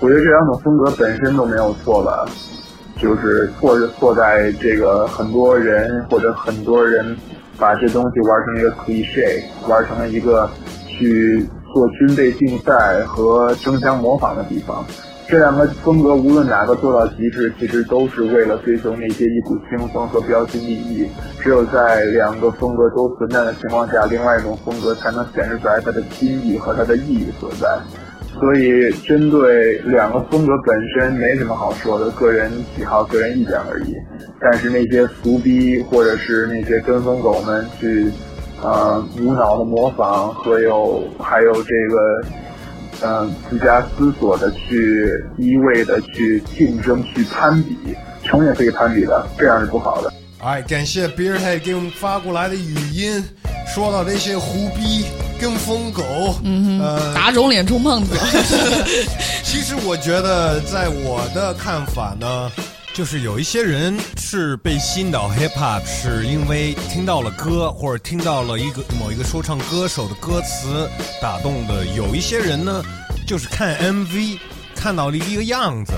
[0.00, 2.26] 我觉得这两种风格本身都没有错吧，
[3.00, 7.16] 就是错是错在这个很多人或者很多人
[7.56, 10.50] 把这东西玩成一个 cliche，玩成了一个
[10.88, 14.84] 去做军备竞赛和争相模仿的地方。
[15.28, 21.06] 这两个风格无论哪个做到极致，其实都是为了追求那些一股清风和标新立异。
[21.38, 27.68] 只有在两个风格都存在的情况下，另外一种风格才能显示出来它的新意和它的意义所在。
[28.40, 33.94] 所以，针对两个风格本身没什么好说的，个人喜好、个人意见而已。
[34.40, 38.10] 但是那些俗逼或者是那些跟风狗们去，
[38.62, 42.24] 呃，无脑的模仿和有还有这个。
[43.02, 47.76] 嗯，自家思索的去一味的去竞争、去攀比，
[48.24, 50.12] 穷也可以攀比的，这样是不好的。
[50.40, 53.22] 哎，感谢 b e a r h e a d 给我们发过来的语音，
[53.66, 55.04] 说到这些胡逼
[55.40, 56.02] 跟疯狗，
[56.44, 58.14] 嗯呃，打肿脸充胖子，
[59.42, 62.50] 其实我觉得，在我的看法呢，
[62.94, 70.90] 就是有一些人是被吸引到 hip hop，是因为听到了歌或者听到了一个某一个说唱歌手的歌词
[71.22, 72.82] 打动的；有一些人呢，
[73.24, 74.38] 就是看 MV
[74.74, 75.92] 看到了一个样子。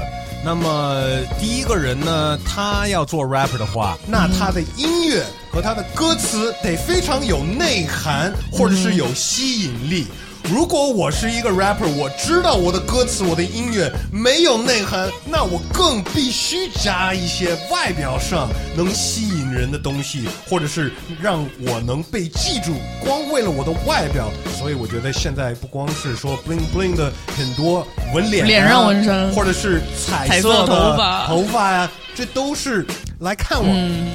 [0.45, 1.03] 那么
[1.39, 10.07] 第一个人呢，他要做 rapper 的话，那他的音乐和他的歌词得非常有内涵，或者是有吸引力。
[10.45, 22.73] 如果我是一个 rapper，我知道我的歌词、我的音乐没有内涵，那我更必须加一些外表上能吸引人的东西，或者是让我能被记住。
[23.05, 24.29] 光为了我的外表，
[24.59, 32.85] 所以我觉得现在不光是说 bling bling 的很多纹脸、啊、脸上纹身或者是彩彩色头发头发呀、这都是
[33.21, 33.69] 来看我、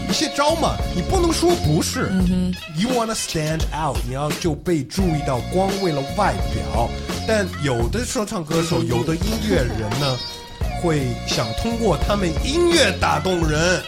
[0.10, 0.76] 一些招嘛。
[0.96, 2.12] 你不能说不是。
[2.76, 6.90] You wanna stand out，你要就被注意到，光为了外表。
[7.28, 10.18] 但有的说唱歌手，有的音乐人呢，
[10.82, 13.80] 会想通过他们音乐打动人，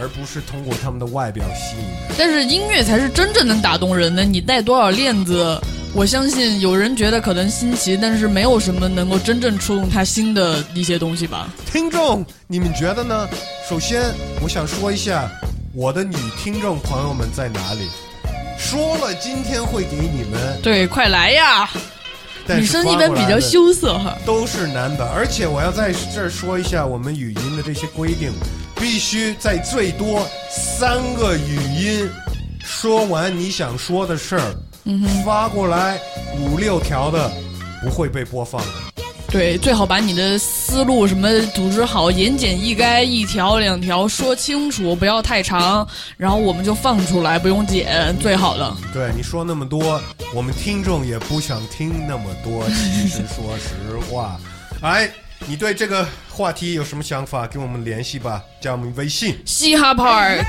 [0.00, 2.14] 而不是通过他们的外表吸引人。
[2.16, 4.24] 但是音乐才是真正能打动人的。
[4.24, 5.60] 你戴多少链子，
[5.96, 11.48] 我相信有人觉得可能新奇，但是没有什么能够真正触动他心的一些东西吧。
[11.72, 13.28] 听众，你们觉得呢？
[13.68, 14.02] 首先，
[14.42, 15.30] 我想说一下
[15.72, 17.88] 我的女听众朋友们在哪里。
[18.58, 21.70] 说了今天会给你们，对，快来呀！
[22.48, 24.18] 女生一般比较羞涩哈。
[24.26, 28.32] 都是男的，而且我要在这儿说一下我们语音的这些规定，
[28.80, 32.10] 必须在最多三个语音
[32.64, 34.54] 说完你想说的事儿，
[35.24, 35.98] 发过来
[36.38, 37.30] 五六条的
[37.82, 38.68] 不会被播放的。
[39.30, 45.84] 对，最好把你的思路什么组织好，言简意赅，一条两条说清楚，不要太长，
[46.16, 48.76] 然后我们就放出来，不用剪，最好的。
[48.92, 50.00] 对你说那么多，
[50.32, 52.64] 我们听众也不想听那么多。
[52.68, 54.38] 其实说实话，
[54.82, 55.10] 哎，
[55.46, 57.44] 你对这个话题有什么想法？
[57.44, 59.36] 跟我们联系吧，加我们微信。
[59.44, 60.44] 嘻哈 Park，Funky.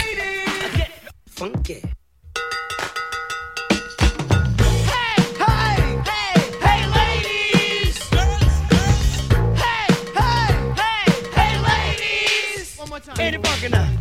[13.26, 13.95] Ain't it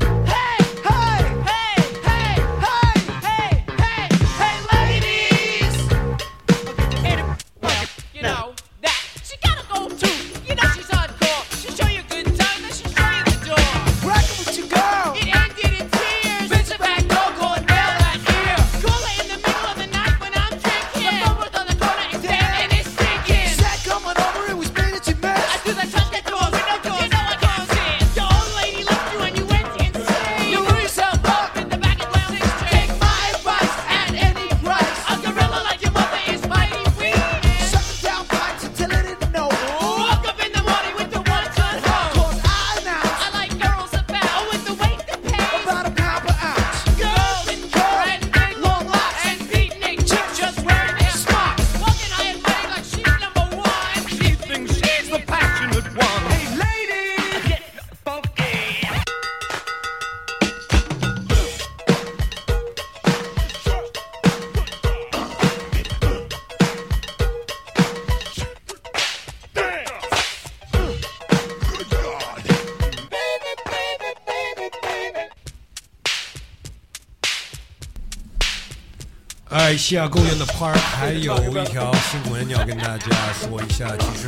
[79.86, 83.94] 西亚公园的 park 还有一条新闻要跟大家说一下。
[83.98, 84.26] 其实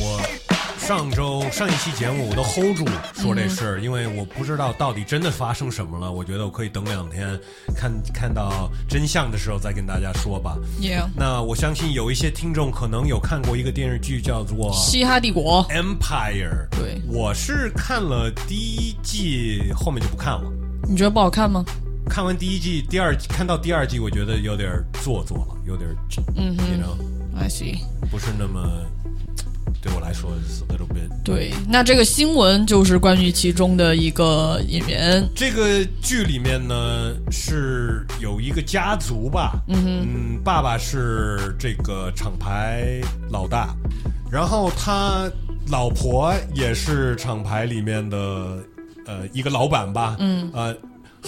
[0.00, 0.18] 我
[0.78, 6.10] 上周上一期节目我都 hold 住说这事儿，因为我不知道到底真的发生什么了。
[6.10, 7.38] 我觉得我可以等两天
[7.76, 10.56] 看看到真相的时候再跟大家说吧。
[11.14, 15.62] 那我相信有一些听众可能有看过一个电视剧叫做《嘻哈帝国。
[15.68, 20.50] Empire》，对我是看了第一季，后面就不看了。
[20.88, 21.62] 你觉得不好看吗？
[22.18, 24.68] 看完第一季，第二看到第二季，我觉得有点
[25.04, 25.88] 做作了，有点，
[26.34, 27.78] 嗯，you know，I see。
[28.10, 28.84] 不是那么
[29.80, 30.32] 对我来说
[30.68, 31.08] little bit。
[31.22, 43.00] 对，那这个新闻就是关于其中的一个演员，这个剧里面呢是有一个家族吧，嗯爸爸是这个厂牌
[43.30, 43.76] 老大，
[44.28, 45.30] 然后他
[45.68, 48.58] 老婆也是厂牌里面的
[49.06, 50.76] 呃一个老板吧，嗯，呃，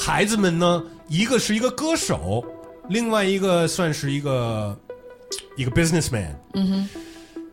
[0.00, 2.42] 孩子们呢，一个是一个歌手，
[2.88, 4.74] 另外一个算是一个
[5.58, 6.88] 一个 businessman，嗯哼，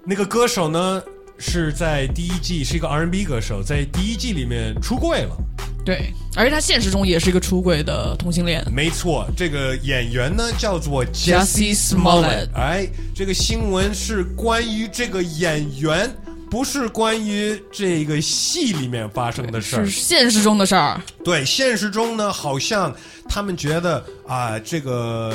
[0.05, 1.03] 那个歌手呢
[1.37, 5.35] 是在第一季是一个 R&B 歌手，在第一季里面出柜了。
[5.83, 8.65] 对，而且他现实中也是一个出轨的同性恋。
[8.71, 16.09] 没错，这个演员呢叫做 Jussie Jesse Smollett 哎，这个新闻是关于这个演员，
[16.49, 19.91] 不是关于这个戏里面发生的事儿是。
[19.91, 22.93] 现实中的事儿，对，现实中呢，好像
[23.27, 25.33] 他们觉得啊、这个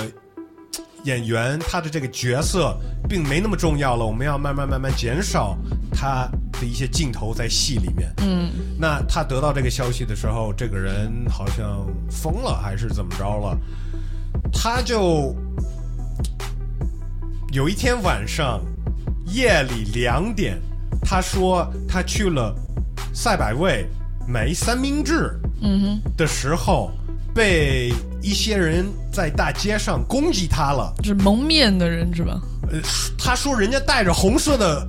[1.04, 2.76] 演员他的这个角色
[3.08, 5.56] 并没那么重要了，我们要慢慢慢慢减少
[5.92, 8.08] 他的一些镜头在戏里面。
[8.18, 13.58] 嗯，那他得到这个消息的时候，这个人好像疯了还是怎么着了？
[14.52, 15.34] 他就
[17.52, 18.60] 有一天晚上
[19.26, 20.58] 夜里两点，
[21.02, 22.54] 他说他去了
[23.12, 23.86] 赛百味
[24.26, 25.38] 买一三明治。
[25.60, 26.90] 嗯哼的时候，
[27.34, 30.92] 被一些人在大街上攻击他了。
[31.02, 32.40] 就是蒙面的人是吧
[32.70, 32.80] 呃，
[33.18, 34.86] 他说人家戴着红色的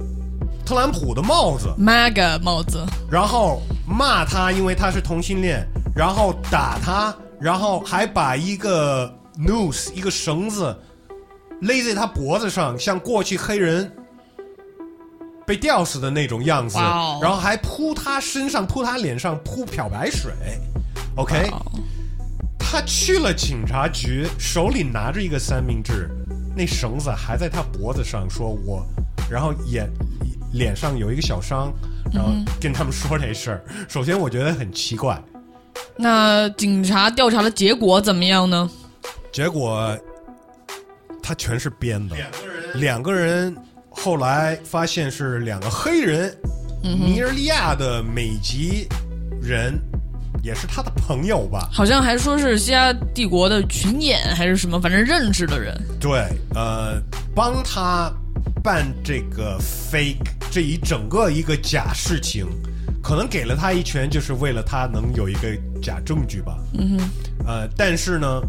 [0.66, 5.64] 特朗普的帽子，？MAGA 帽子，然后骂他，因为他是同性恋，
[5.96, 10.76] 然后打他，然后还把一个 noose 一个绳子
[11.62, 13.92] 勒在他脖子上，像过去黑人
[15.46, 20.32] 被吊死的那种样子，哦然后还扑他身上、扑他脸上扑漂白水。
[21.16, 21.62] OK，、哦
[22.66, 26.10] 他去了警察局，手里拿着一个三明治，
[26.58, 28.84] 那绳子还在他脖子上，说我，
[29.30, 29.88] 然后眼
[30.54, 31.72] 脸上有一个小伤，
[32.12, 33.64] 然后跟他们说这事儿。
[33.88, 35.22] 首先，我觉得很奇怪，
[35.96, 38.68] 那警察调查的结果怎么样呢？
[39.32, 39.96] 结果
[41.22, 43.56] 他全是编的，两个人，两个人
[43.96, 46.36] 后来发现是两个黑人，
[46.82, 48.88] 尼日利亚的美籍
[49.42, 49.80] 人，
[50.42, 51.70] 也是他的朋友吧？
[51.72, 55.74] 好像还说是西亚帝国的群演还是什么，反正认识的人。
[56.00, 57.02] 对，呃，
[57.34, 58.12] 帮他
[58.62, 60.18] 办这个 fake
[60.52, 62.46] 这一整个一个假事情，
[63.02, 66.58] 可能给了他一拳，就是为了他能有一个假证据吧。
[66.74, 67.10] 嗯哼，
[67.48, 68.42] 呃，但是呢，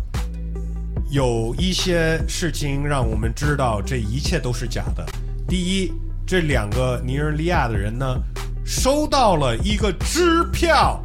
[1.11, 5.07] 有一些事情让我们知道这一切都是假的。
[5.49, 5.93] 第一，
[6.27, 8.17] 这两个尼日利亚的人呢，
[8.65, 11.01] 收到了一个支票，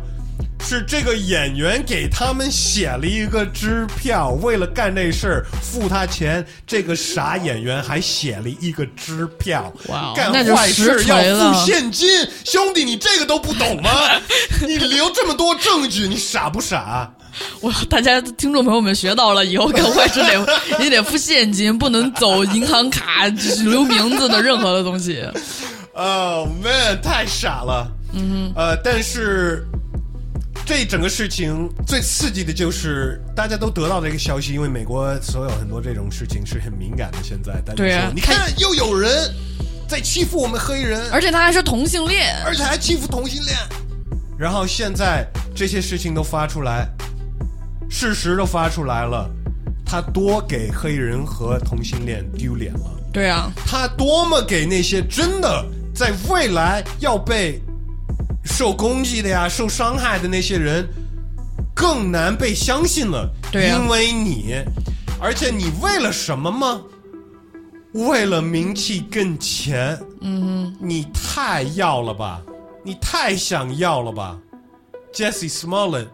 [0.61, 6.45] 是这个演员给他们写了一个支票，为了干这事儿付他钱。
[6.65, 9.71] 这个傻演员还写了一个支票，
[10.15, 12.07] 干坏事要付现金。
[12.45, 13.91] 兄弟，你这个都不懂吗？
[14.65, 17.13] 你留这么多证据，你傻不傻？
[17.61, 25.23] 我大家听众朋友们学到了，以后干坏事得 也得付现金，不能走银行卡、就是留名字的任何的东西。
[25.93, 27.91] 哦、man，太傻了。
[28.13, 29.67] 嗯呃，但是
[30.65, 37.17] 这整个事情最刺激的就是大家都得到了一个消息，因为美国所有很多这种事情是很敏感的。
[37.21, 39.29] 现在大家对啊，你看又有人
[39.87, 43.57] 在欺负我们黑人，而且他还是同性恋，而且还欺负同性恋。
[44.37, 46.87] 然后现在这些事情都发出来，
[47.89, 49.29] 事实都发出来了，
[49.85, 52.91] 他多给黑人和同性恋丢脸了。
[53.11, 55.65] 对啊，他多么给那些真的
[55.95, 57.59] 在未来要被
[58.45, 60.87] 受攻击的呀、受伤害的那些人
[61.75, 63.29] 更难被相信了。
[63.51, 64.55] 对啊因为你，
[65.19, 66.81] 而且你为了什么吗？
[67.93, 72.39] 为了名气跟钱，嗯，你太要了吧？
[72.85, 74.37] 你太想要了吧
[75.11, 76.07] ，Jesse Smollett？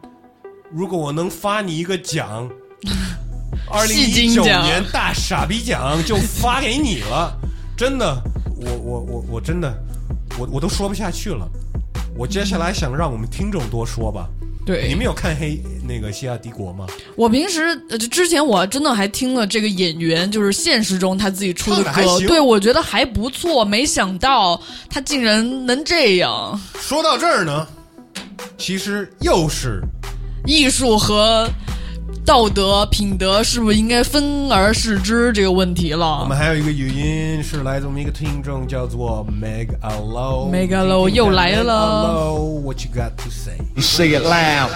[0.71, 2.49] 如果我能发你一个奖，
[3.69, 7.35] 二零戏一九年大傻逼奖就发给你了，
[7.77, 8.21] 真的，
[8.57, 9.73] 我我我我真的，
[10.37, 11.47] 我我都说不下去了。
[12.17, 14.27] 我接下来想让我们听众多说吧。
[14.65, 16.87] 对，你们有看黑那个《西亚帝国》吗？
[17.15, 23.63] 我平时呃就之前我真的还听了这个演员，就是现实中他自己出的歌，对我觉得还不错。
[23.63, 24.59] 没想到
[24.89, 27.67] 他竟然能这样，说到这儿呢，
[28.57, 29.83] 其实又是
[30.45, 31.47] 艺术和
[32.25, 36.37] 道德品德是不是应该分而视之这个问题了我们？
[36.37, 40.49] 还有一个语音是来自我们一个听众，叫做 Meg Allo。
[40.51, 44.69] Meg Allo 又来了 Allo，What you got to say？Say it loud.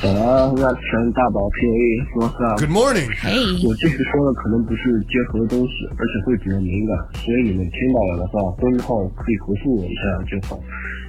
[0.00, 3.10] 早安，亚晨大宝 PA，我操！Good morning。
[3.20, 3.34] 嘿，
[3.66, 10.56] 我这次说的可能不是结合的东西，而且会比较敏感，所以你们听到了的话，婚后可以回复我一下就好。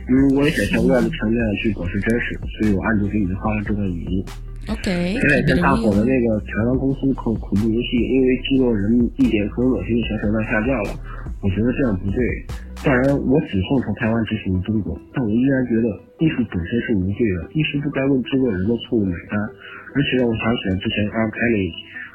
[0.10, 4.26] 因为我也想向外的层面去表示真实，所以我暗中给你们发了这段语音。
[4.68, 4.86] OK，
[5.18, 10.90] 前两天大火的那个台湾公司恐恐怖游戏，因为制作人一点很恶心的小手段下架了，
[11.42, 12.22] 我觉得这样不对。
[12.86, 15.88] 当然，我只奉从台湾执行中国，但我依然觉得
[16.20, 19.40] 艺术本身是无罪的，艺术不该为制作人的错误买单。
[19.96, 21.66] 而且让我想起了之前阿开雷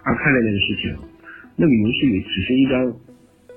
[0.05, 0.95] 阿开雷那个事情，
[1.57, 2.87] 那个游戏里只是一张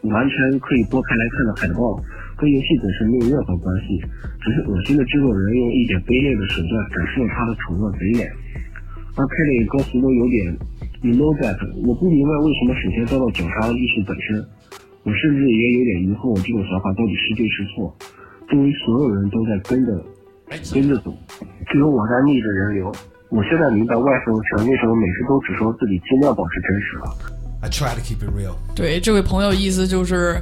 [0.09, 1.95] 完全可以拨开来看的海报，
[2.37, 3.97] 跟游戏本身没有任何关系，
[4.39, 8.29] 只是恶心的制作人用一点卑劣的手段展示了他的丑恶嘴脸。
[9.17, 10.53] 而 Kelly 歌词都有点
[11.01, 14.37] You know that，我不明白为什么首先遭到绞杀的艺术本身，
[15.01, 17.89] 我甚至也有点疑惑这种想法到底是对是错。
[18.45, 19.97] 周围所有人都在跟着
[20.71, 21.09] 跟着走，
[21.65, 22.93] 只有我在逆着人流。
[23.29, 27.09] 我现在明白外省神为什么每次都只说自己尽量保持真实了。
[27.65, 28.53] I try to keep it real。
[28.75, 30.37] 对这位朋友意思就是。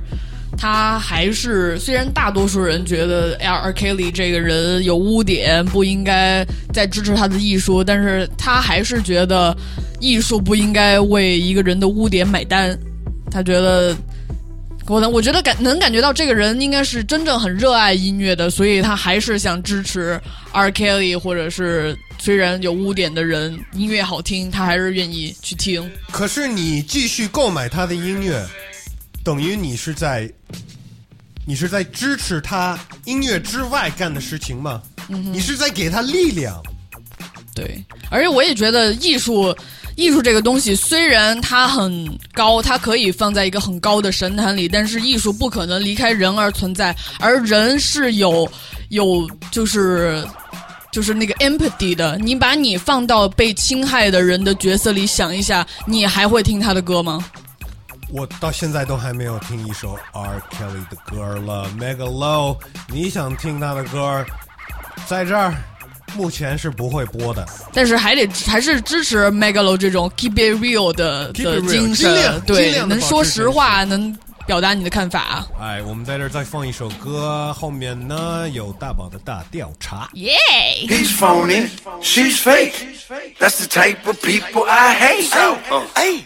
[0.58, 3.54] 他还是虽然大多数人觉得 L.
[3.54, 3.74] R.
[3.74, 9.56] Kelly 这个人有污点，不应该再支持他的艺术，但是他还是觉得
[10.00, 12.78] 艺术不应该为一个人的污点买单。
[13.30, 13.96] 他觉得，
[14.88, 20.20] 我能我觉得感能感觉到这个人应该是真正很热爱音乐的，所以他还是想支持
[20.54, 20.72] R.
[20.72, 25.92] Kelly，或者是虽然有污点的人，音乐好听，他还是愿意去听。
[26.12, 28.42] 可是你继续购买他的音乐，
[29.26, 30.32] 等于你是在，
[31.48, 34.82] 你是在支持他音乐之外干的事情吗？
[35.10, 36.62] 你是在给他力量。
[37.56, 39.54] 对，而且我也觉得艺术，
[39.96, 48.48] 艺术这个东西虽然它很高，它可以放在一个很高的神坛里，但是艺术不可能离开人而存在，而人是有
[48.90, 50.24] 有就是。
[50.92, 57.20] 就是那个 empathy 的，你把你放到被侵害的人的角色里想一下，你还会听他的歌吗？
[58.16, 60.42] 我到现在都还没有听一首 R.
[60.52, 61.70] Kelly 的歌了。
[61.78, 62.58] Mega Low，
[62.88, 64.26] 你想听他的歌，
[65.06, 65.54] 在这儿
[66.16, 67.46] 目前是不会播的。
[67.74, 75.46] 但是还得还是支持 Megalo 这种 keep it real 的的 it real，精尽量神，对尽，量能说实话，能表达你的看法。
[75.60, 80.10] 哎，我们在这儿再放一首歌，后面呢有大宝的大调查。
[80.14, 80.38] 耶、
[80.88, 81.68] He's phony,
[82.02, 82.76] she's fake.
[83.40, 85.36] That's the type of people I hate.
[85.36, 86.24] Uh, hey,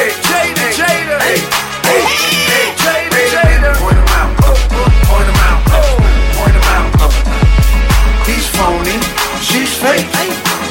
[0.00, 1.20] Jada, Jada,
[2.80, 3.68] Jada, Jada.
[5.10, 5.28] Out,
[6.56, 7.12] out, out.
[8.24, 8.96] He's phony,
[9.44, 10.08] she's fake.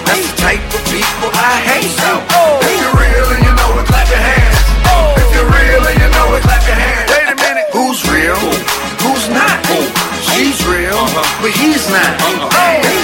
[0.10, 1.94] That's the type of people I hate.
[1.94, 4.58] If you're real and you know it, clap your hands.
[5.22, 7.12] If you're real and you know it, clap your hands.
[7.14, 8.42] Wait a minute, who's real?
[9.06, 9.62] Who's not?
[10.26, 11.06] She's real,
[11.38, 12.18] but he's not.
[12.18, 12.99] Uh-huh.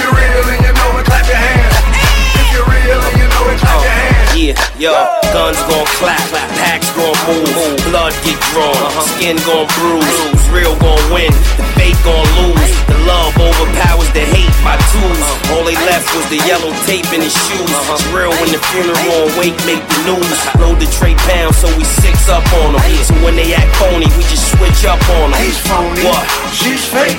[4.36, 4.92] You're Yo,
[5.32, 6.20] guns gon' clap,
[6.60, 7.56] packs gon' move,
[7.88, 9.08] blood get drawn, uh-huh.
[9.16, 12.68] skin gon' bruise, real gon' win, the fake gon' lose.
[12.84, 15.24] The love overpowers the hate, my tools.
[15.48, 15.72] All uh-huh.
[15.72, 17.64] they left was the yellow tape in his shoes.
[17.64, 17.96] Uh-huh.
[17.96, 20.38] It's real when the funeral wake make the news.
[20.60, 22.84] Load the tray pound, so we six up on them.
[23.08, 25.40] So when they act phony, we just switch up on them.
[25.40, 26.04] He's phony.
[26.04, 26.28] What?
[26.52, 27.16] She's fake.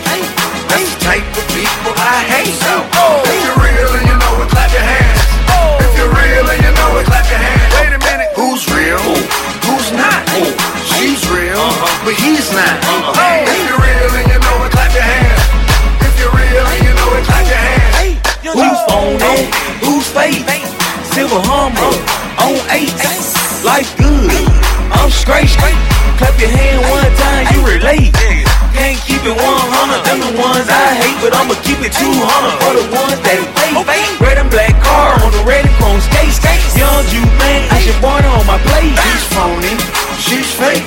[0.70, 2.53] That's the type of people I hate.
[2.61, 2.78] so.
[3.26, 5.36] If you're real and you know it, clap your hands.
[5.97, 7.73] You're real and you know it, clap your hands.
[7.73, 8.29] Wait a minute.
[8.37, 9.01] Who's real?
[9.65, 10.21] Who's not?
[10.93, 12.05] She's real, uh-huh.
[12.05, 12.77] but he's not.
[12.85, 13.49] Uh-huh.
[13.49, 15.41] If you're real and you know it, clap your hands.
[16.05, 18.21] If you're real and you know it, clap your hands.
[18.45, 19.49] Who's phony?
[19.81, 20.45] Who's fake?
[21.13, 21.93] Silver Hummer
[22.45, 22.93] on eight.
[23.65, 24.29] Life good.
[24.93, 25.49] I'm straight.
[26.21, 28.13] Clap your hand one time, you relate.
[28.73, 32.05] Can't keep it 100, them the ones I hate, but I'ma keep it 200
[32.61, 34.22] for the ones that fake.
[34.22, 36.38] Red and black car on the red and chrome skate.
[36.78, 38.93] Young Jew man, I should born on my plate.
[38.93, 39.74] He's phony.
[40.22, 40.86] She's fake.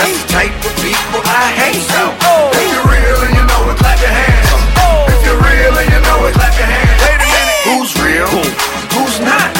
[0.00, 1.84] That's the type of people I hate.
[2.24, 2.48] Oh.
[2.56, 4.48] If you're real and you know it, clap your hands.
[4.80, 5.12] Oh.
[5.12, 6.96] If you're real and you know it, clap your hands.
[7.04, 7.60] Wait a minute.
[7.68, 8.32] Who's real?
[8.96, 9.52] Who's not?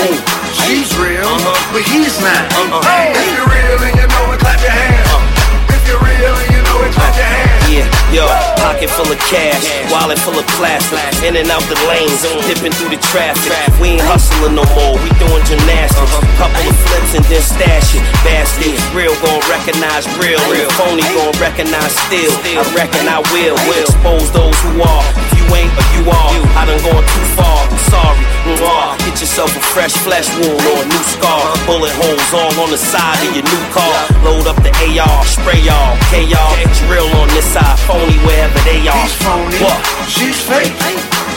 [0.64, 1.76] She's real, uh-huh.
[1.76, 2.48] but he's not.
[2.48, 2.99] Uh-huh.
[8.80, 9.60] Pocket full of cash,
[9.92, 13.52] wallet full of plastic, in and out the lanes, dipping through the traffic.
[13.76, 16.16] We ain't hustling no more, we doing gymnastics.
[16.40, 18.02] Couple of flips and then stash it.
[18.24, 20.70] Bastard, real gon' recognize real, real.
[20.80, 22.32] Phony gon' recognize still.
[22.56, 25.04] I reckon I will, will expose those who are.
[25.28, 27.60] If you ain't or you are, I done gone too far.
[27.68, 28.30] I'm sorry.
[29.10, 31.42] Get yourself a fresh flesh wound or a new scar.
[31.66, 33.98] Bullet holes all on the side of your new car.
[34.22, 36.54] Load up the AR, spray y'all, K y'all.
[36.62, 39.02] It's real on this side, phony wherever they are.
[39.02, 39.58] He's phony.
[39.58, 39.80] What?
[40.06, 40.74] She's fake.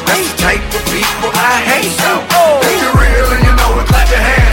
[0.05, 1.89] That's the type of people I hate.
[1.89, 3.01] If you're oh.
[3.01, 4.52] real and you know it, clap your hands.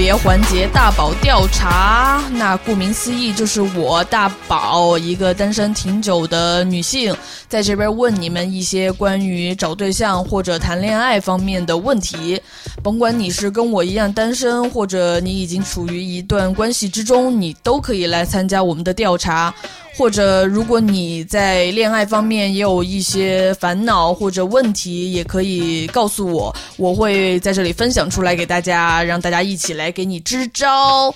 [0.00, 2.22] 别环节——大宝调查。
[2.32, 7.14] 那顾名思义，就是我大宝，一个单身挺久的女性，
[7.50, 12.40] 在这边问你们一些关于找对象或者谈恋爱方面的问题。
[12.80, 19.52] 甭管你是跟我一样单身，或者你已经处于一段关系之中，你都可以来参加我们的调查。
[19.96, 31.12] 或者，如果你在恋爱方面也有一些烦恼或者问题，也可以告诉我，我会在这里分享出来给大家，让大家一起来给你支招。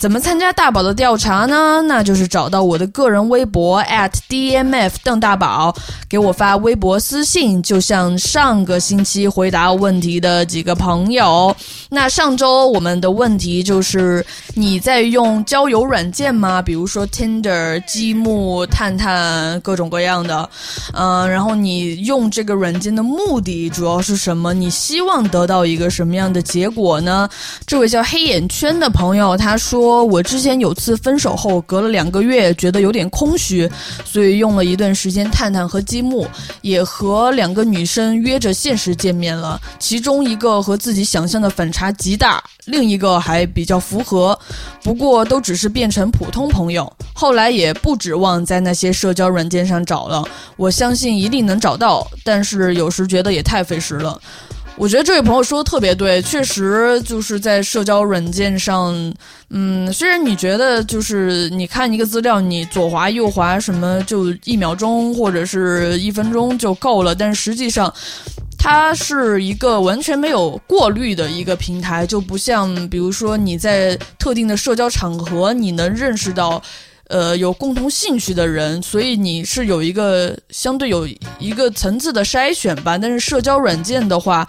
[0.00, 1.82] 怎么参加大宝的调查呢？
[1.82, 5.76] 那就是找到我的个人微博 at dmf 邓大宝，
[6.08, 11.54] 给我发微博私信，就像上个星期回答问题的几个朋友。
[11.90, 14.24] 那上周我们的问题就是
[14.54, 16.62] 你在用交友软件吗？
[16.62, 20.48] 比如说 Tinder、积木、探探，各种各样的。
[20.94, 24.54] 嗯、然后你用这个软件的目的主要是什么？
[24.54, 27.28] 你希望得到一个什么样的结果呢？
[27.66, 33.70] 这位叫黑眼圈的朋友他说，我之前有次分手后，隔了两个月，觉得有点空虚，
[34.04, 36.26] 所以用了一段时间探探和积木，
[36.62, 39.60] 也和两个女生约着现实见面了。
[39.78, 44.38] 其中一个和自己想象的反差极大，另一个还比较符合，
[44.82, 46.90] 不过都只是变成普通朋友。
[47.12, 50.24] 后来也不指望在那些社交软件上找了，
[50.56, 54.20] 我相信一定能找到，但是有时觉得也太费时了。
[54.80, 58.94] 我觉得这位朋友说的特别对，确实就是在社交软件上，
[59.50, 67.92] 嗯，虽然你觉得就是你看一个资料，你左滑右滑什么就一秒钟或者是一分钟就够了，但实际上。
[68.62, 76.62] 它是一个完全没有过滤的一个平台，就不像比如说你在特定的社交场合，你能认识到，
[77.10, 81.08] 呃，有共同兴趣的人，所以你是有一个相对有
[81.40, 82.96] 一个层次的筛选吧。
[82.96, 84.46] 但是社交软件的话，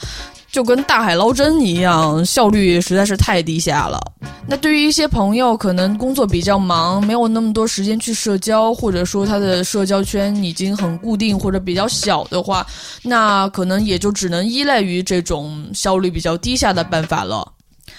[0.51, 3.99] 就跟大海捞针一样，效率实在是太低下了。
[4.47, 12.65] 那对于一些朋友，可能工作比较忙，没有那么多时间去社交，或者说他的社交圈已经很固定或者比较小的话，
[13.01, 17.53] 那可能也就只能依赖于这种效率比较低下的办法了。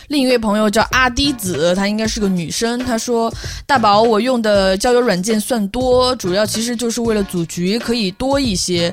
[0.08, 2.78] 另一位朋友叫阿滴子，她应该是个女生。
[2.78, 3.32] 她说
[3.66, 8.92] ：“大宝，我用的交友软件算多，主要其实就是为了组局可以多一些。”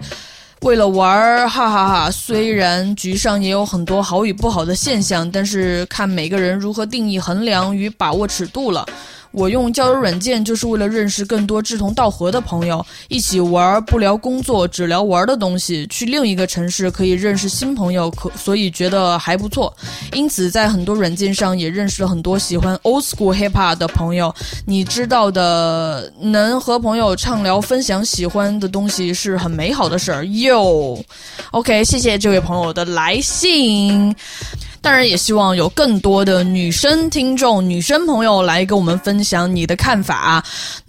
[0.62, 8.86] 为了玩儿，哈哈哈虽然局上也有很多好与不好的现象，但是看每个人如何定义、衡量与把握尺度了。
[9.32, 15.86] 我用交友软件就是为了认识更多志同道合的朋友，一起玩，不聊工作，只聊玩的东西。
[15.88, 19.72] 去另一个城市可以认识新朋友，可所以觉得还不错。
[20.14, 24.34] 因此，在很多软件上也认识了很多喜欢 old school hip hop 的朋友。
[24.66, 30.26] 你知道的，能和朋友畅聊、分享喜欢的东西是很美好的事儿。
[30.26, 30.98] 哟
[31.52, 34.16] ，OK，谢谢这位朋友的来信。
[34.82, 40.44] 当然，也希望有更多的女生听众、女生朋友来跟我们分享你的看法。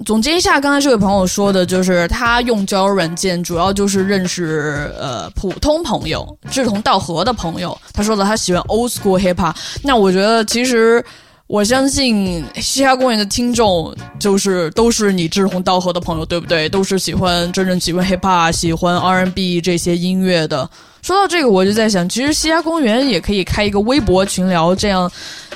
[0.04, 7.76] 总结一下，刚才这位朋友说的，就是他用交友软件主要就是认识呃普通朋友、志同道合的朋友。
[7.92, 9.54] 他说的，他喜欢 old school hip hop。
[9.82, 11.04] 那我觉得其实。
[11.46, 16.68] 我相信嘻哈公园的听众就是都是你志同道合的朋友，对不对？
[16.68, 20.70] 都是喜欢真正喜欢 hip hop、喜欢 R&B 这些音乐的。
[21.02, 25.10] 说到这个，我就在想，其实嘻哈公园也可以开一个微博群聊，这样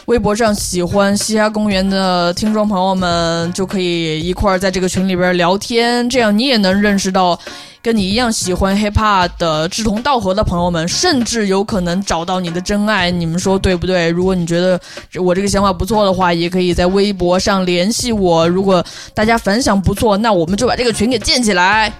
[0.06, 7.38] 微博上喜欢嘻哈公园的听众朋友们就可以一块儿在这个群里边聊天，这样你也能认识到
[7.82, 13.10] 跟你一样喜欢 hip hop 的志同道合的朋友们，甚至有可能找到你的真爱。
[13.10, 14.08] 你们说对不对？
[14.08, 14.80] 如果你觉得
[15.22, 18.48] 我这个想法不错的话，也可以在微博上联系我。
[18.48, 21.92] 如果大家反响不错，那我们就把这个群给建起来。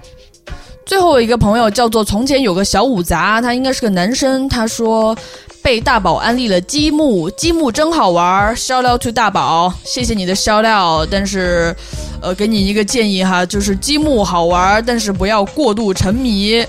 [0.87, 4.49] 最后一个朋友叫做从前有个小五杂，他应该是个男生。
[4.49, 5.17] 他说
[5.63, 8.55] 被大宝安利了积木，积木真好玩。
[8.55, 11.09] Shout out to 大宝，谢谢你的 shout out。
[11.11, 11.75] 但是，
[12.21, 16.65] 呃，给你一个建议哈，就是积木好玩，但是不要过度沉迷。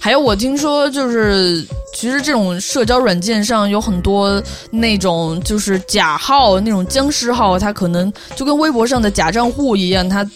[0.00, 10.28] 还有，我听说就是，其实这种社交软件上有很多那种就是假号，那种僵尸号，它可能就跟微博上的假账户一样，它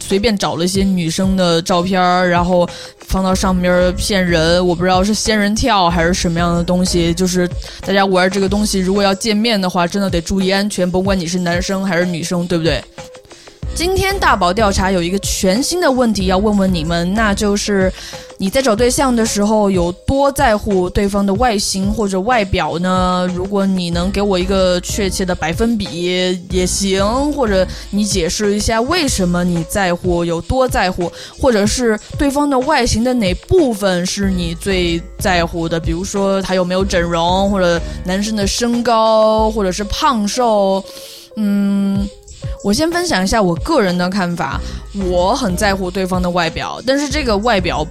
[0.00, 2.68] 随便找了一些女生的照片，然后
[3.06, 4.66] 放到上面骗人。
[4.66, 7.14] 我不知道是仙人跳还是什么样的东西。
[7.14, 7.48] 就是
[7.82, 12.82] 大家玩这个东西，如果要见面的话，真的得注意安全，甭管你是男生还是女生，对不对？
[13.74, 17.90] 今天大宝调查有一个全新的问题要问问你们，那就是
[18.36, 23.26] 你在找对象的时候有多在乎对方的外形或者外表呢？
[23.34, 31.10] 如果你能给我一个确切的百分比也行，或者你解释一下为什么你在乎，有多在乎，
[31.40, 35.80] 或者是对方的外形的哪部分是你最在乎的？
[35.80, 40.84] 比如说他有没有整容，或者男生的身高，或者是胖瘦，
[41.36, 42.06] 嗯。
[42.62, 44.60] 我先分享一下我个人的看法，
[45.10, 47.86] 我很在乎对方的外表，但是这个外表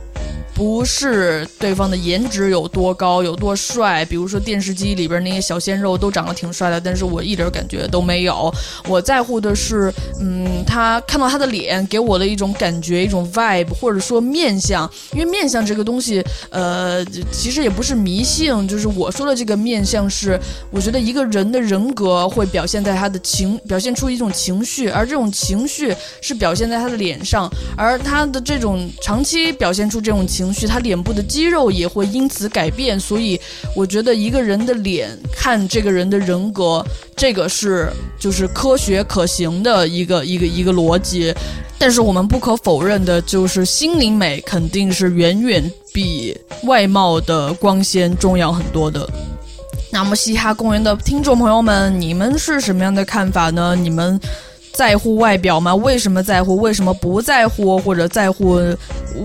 [0.60, 4.03] 不是对方的颜值有多高、有多帅。
[4.03, 8.53] 比如说电视机里边那些小鲜肉都长得挺帅的，但是我一点感觉都没有。
[8.86, 9.89] 我在乎的是，
[10.20, 14.86] 嗯，他看到他的脸给我的一种感觉、一种 vibe，或者说面相。
[15.14, 20.38] 因为面相这个东西，呃，其实也不是迷信，就是我说的这个面相是，
[20.72, 32.99] 我觉得一个人的人格会表现在他的情，表现出一种情绪，而这种情绪是表现在他的脸上，而他的这种长期表现出这种情绪，他脸部的肌肉也会因此改变。
[32.99, 33.39] 所以，
[33.75, 36.85] 我觉得一个人的脸看这个人的人格，
[37.15, 37.89] 这个是
[38.19, 41.33] 就是科学可行的一个一个一个逻辑。
[41.77, 49.09] 但是我们不可否认的就是，心灵美肯定是远远比外貌的光鲜重要很多的。
[49.91, 53.75] 那么，嘻哈公园的听众朋友们，你们是什么样的看法呢？
[53.75, 54.19] 你们
[54.72, 55.76] 在乎外表吗？
[55.76, 56.57] 为什么在乎？
[56.57, 57.78] 为什么不在乎？
[57.80, 58.61] 或者在乎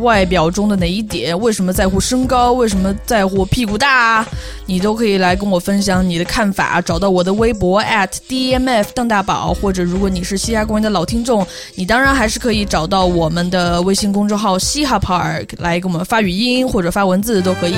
[0.02, 1.38] 外表中的哪一点？
[1.38, 2.52] 为什么在乎身高？
[2.52, 4.26] 为什么在乎屁股大？
[4.66, 6.80] 你都可以来跟我分享你的看法。
[6.80, 17.74] 找到我的微博 at dmf 邓大宝，或者如果你是嘻哈公园的老听众，你当然还是可以找到我们的微信公众号嘻哈 park 来给我们发语音或者发文字都可以。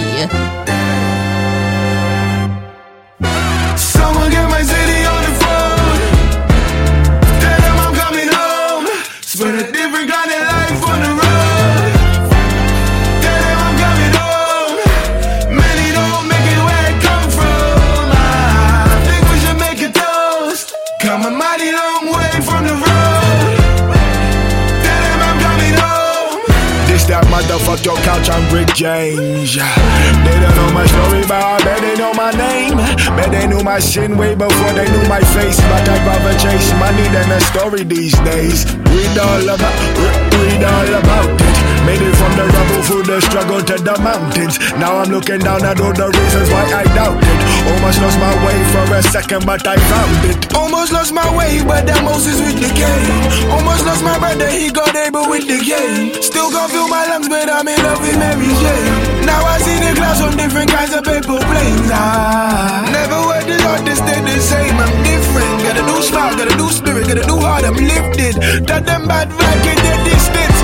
[27.77, 29.55] Motherfuck your couch on Rick James.
[29.55, 32.77] They don't know my story, but I bet they know my name.
[33.17, 35.61] Bet they knew my sin way before they knew my face.
[35.61, 38.65] But I'd rather chase money than a story these days.
[38.77, 41.56] Read all about, re- read all about it.
[41.87, 44.59] Made it from the rubble through the struggle to the mountains.
[44.75, 47.39] Now I'm looking down at all the reasons why I doubted.
[47.71, 50.51] Almost lost my way for a second, but I found it.
[50.51, 53.55] Almost lost my way, but that Moses with the game.
[53.55, 56.11] Almost lost my brother, he got able with the game.
[56.19, 59.23] Still can't feel my lungs, but I'm in love with Mary Jane.
[59.23, 61.91] Now I see the clouds on different kinds of paper planes.
[61.95, 63.57] Ah, never were the
[63.87, 64.75] to stay the same.
[64.75, 67.79] I'm different, got a new smile, got a new spirit, got a new heart, I'm
[67.79, 68.67] lifted.
[68.67, 70.03] Tell them bad vibe, keep their distance.
[70.03, 70.17] Tell them bad mind, keep their distance.
[70.17, 70.56] Someone get my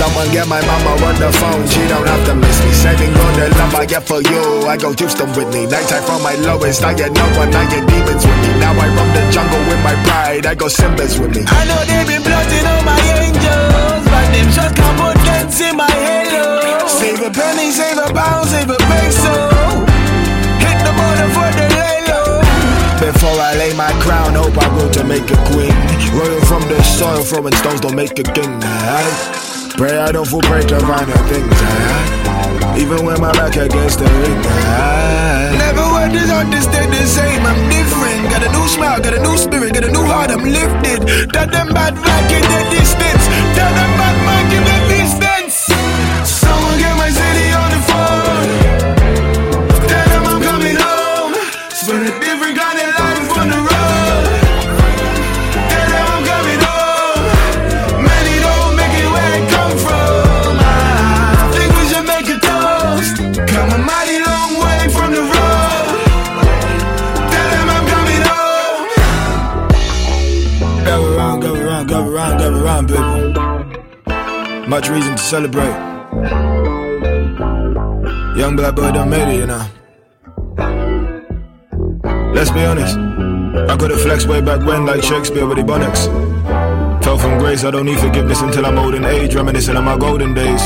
[0.00, 2.49] Someone get my mama on the phone, make make she don't have to miss
[2.90, 5.62] Saving all the love I get for you, I go Houston with me.
[5.70, 8.50] Nighttime from my lowest, I get no one, I get demons with me.
[8.58, 11.46] Now I roam the jungle with my pride, I go Simba's with me.
[11.46, 15.78] I know they been plotting on my angels, but them just can't put dents in
[15.78, 16.90] my halo.
[16.90, 19.38] Save a penny, save a pound, save a peso.
[20.58, 22.42] Hit the border for the lay low.
[22.98, 25.78] Before I lay my crown, hope I grow to make a queen.
[26.10, 28.50] Royal from the soil, throwing stones don't make a king.
[28.66, 29.70] Aye.
[29.78, 32.29] Pray I don't fall prey to minor things.
[32.80, 34.40] Even when my back against the ring.
[35.58, 37.42] Never what is hard to stay the same.
[37.44, 38.30] I'm different.
[38.32, 40.30] Got a new smile, got a new spirit, got a new heart.
[40.30, 41.00] I'm lifted.
[41.34, 43.24] Tell them bad vibe, keep their distance.
[43.56, 44.79] Tell them bad mind, keep their
[74.70, 75.74] Much reason to celebrate.
[78.36, 79.66] Young black boy done made it, you know.
[82.32, 82.96] Let's be honest.
[83.68, 86.06] I could have flexed way back when, like Shakespeare with Ebonics.
[87.02, 89.98] Fell from grace, I don't need forgiveness until I'm old in age, reminiscing of my
[89.98, 90.62] golden days.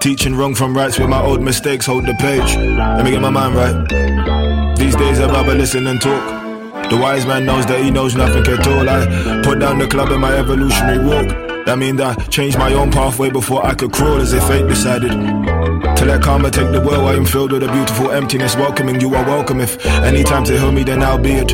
[0.00, 2.56] Teaching wrong from rights with my old mistakes, hold the page.
[2.56, 4.76] Let me get my mind right.
[4.78, 6.88] These days I'd rather listen and talk.
[6.88, 8.88] The wise man knows that he knows nothing at all.
[8.88, 11.45] I put down the club in my evolutionary walk.
[11.66, 15.10] That means I changed my own pathway before I could crawl as if fate decided.
[15.10, 18.54] To let karma take the wheel, I am filled with a beautiful emptiness.
[18.54, 19.58] Welcoming you are welcome.
[19.58, 21.50] If any time to heal me, then I'll be it.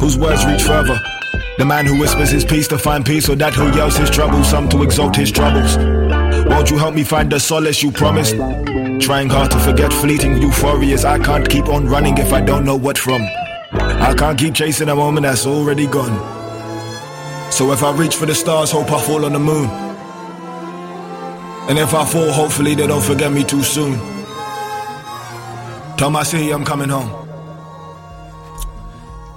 [0.00, 0.98] Whose words reach further?
[1.58, 4.48] The man who whispers his peace to find peace, or that who yells his troubles,
[4.48, 5.76] some to exalt his troubles.
[6.46, 8.36] Won't you help me find the solace you promised?
[9.04, 11.04] Trying hard to forget fleeting euphorias.
[11.04, 13.20] I can't keep on running if I don't know what from.
[13.72, 16.39] I can't keep chasing a moment that's already gone.
[17.50, 19.68] So if I reach for the stars, hope I fall on the moon.
[21.68, 23.98] And if I fall, hopefully they don't forget me too soon.
[25.96, 27.29] Tell my city I'm coming home.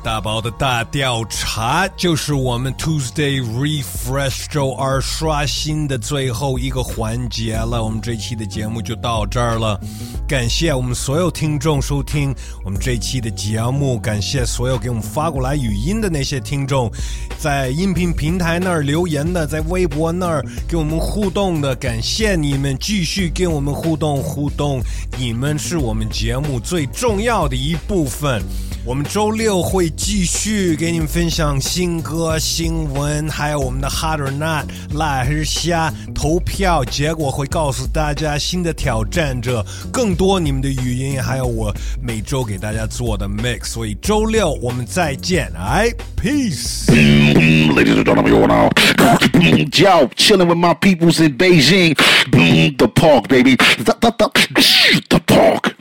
[0.04, 7.82] 大宝的大调查就是我们 Tuesday Refresh 周二刷新的最后一个环节了。
[7.82, 9.80] 我们这期的节目就到这儿了，
[10.28, 12.36] 感谢我们所有听众收听
[12.66, 16.92] 我们这期的节目，感谢所有给我们发过来语音的那些听众，
[17.40, 24.82] 在音频平台那儿留言的，在微博那儿给我们互动的，感谢你们继续跟我们互动互动，
[25.18, 28.44] 你们是我们节目最重要的一部分。
[28.86, 43.66] 我们周六会继续给你们分享新歌、新闻，还有我们的 Hard or Not 辣还是虾投票结果会告诉大家新的挑战者，更多你们的语音，还有我每周给大家做的 mix。
[43.66, 45.90] 所以周六我们再见，哎
[46.22, 46.86] ，peace。
[46.90, 48.70] Ladies and gentlemen, you're now
[49.74, 51.96] Yo, chilling with my peoples in Beijing.
[52.32, 53.56] Boom, the park, baby.
[53.56, 54.30] The, the, the,
[55.10, 55.76] the park.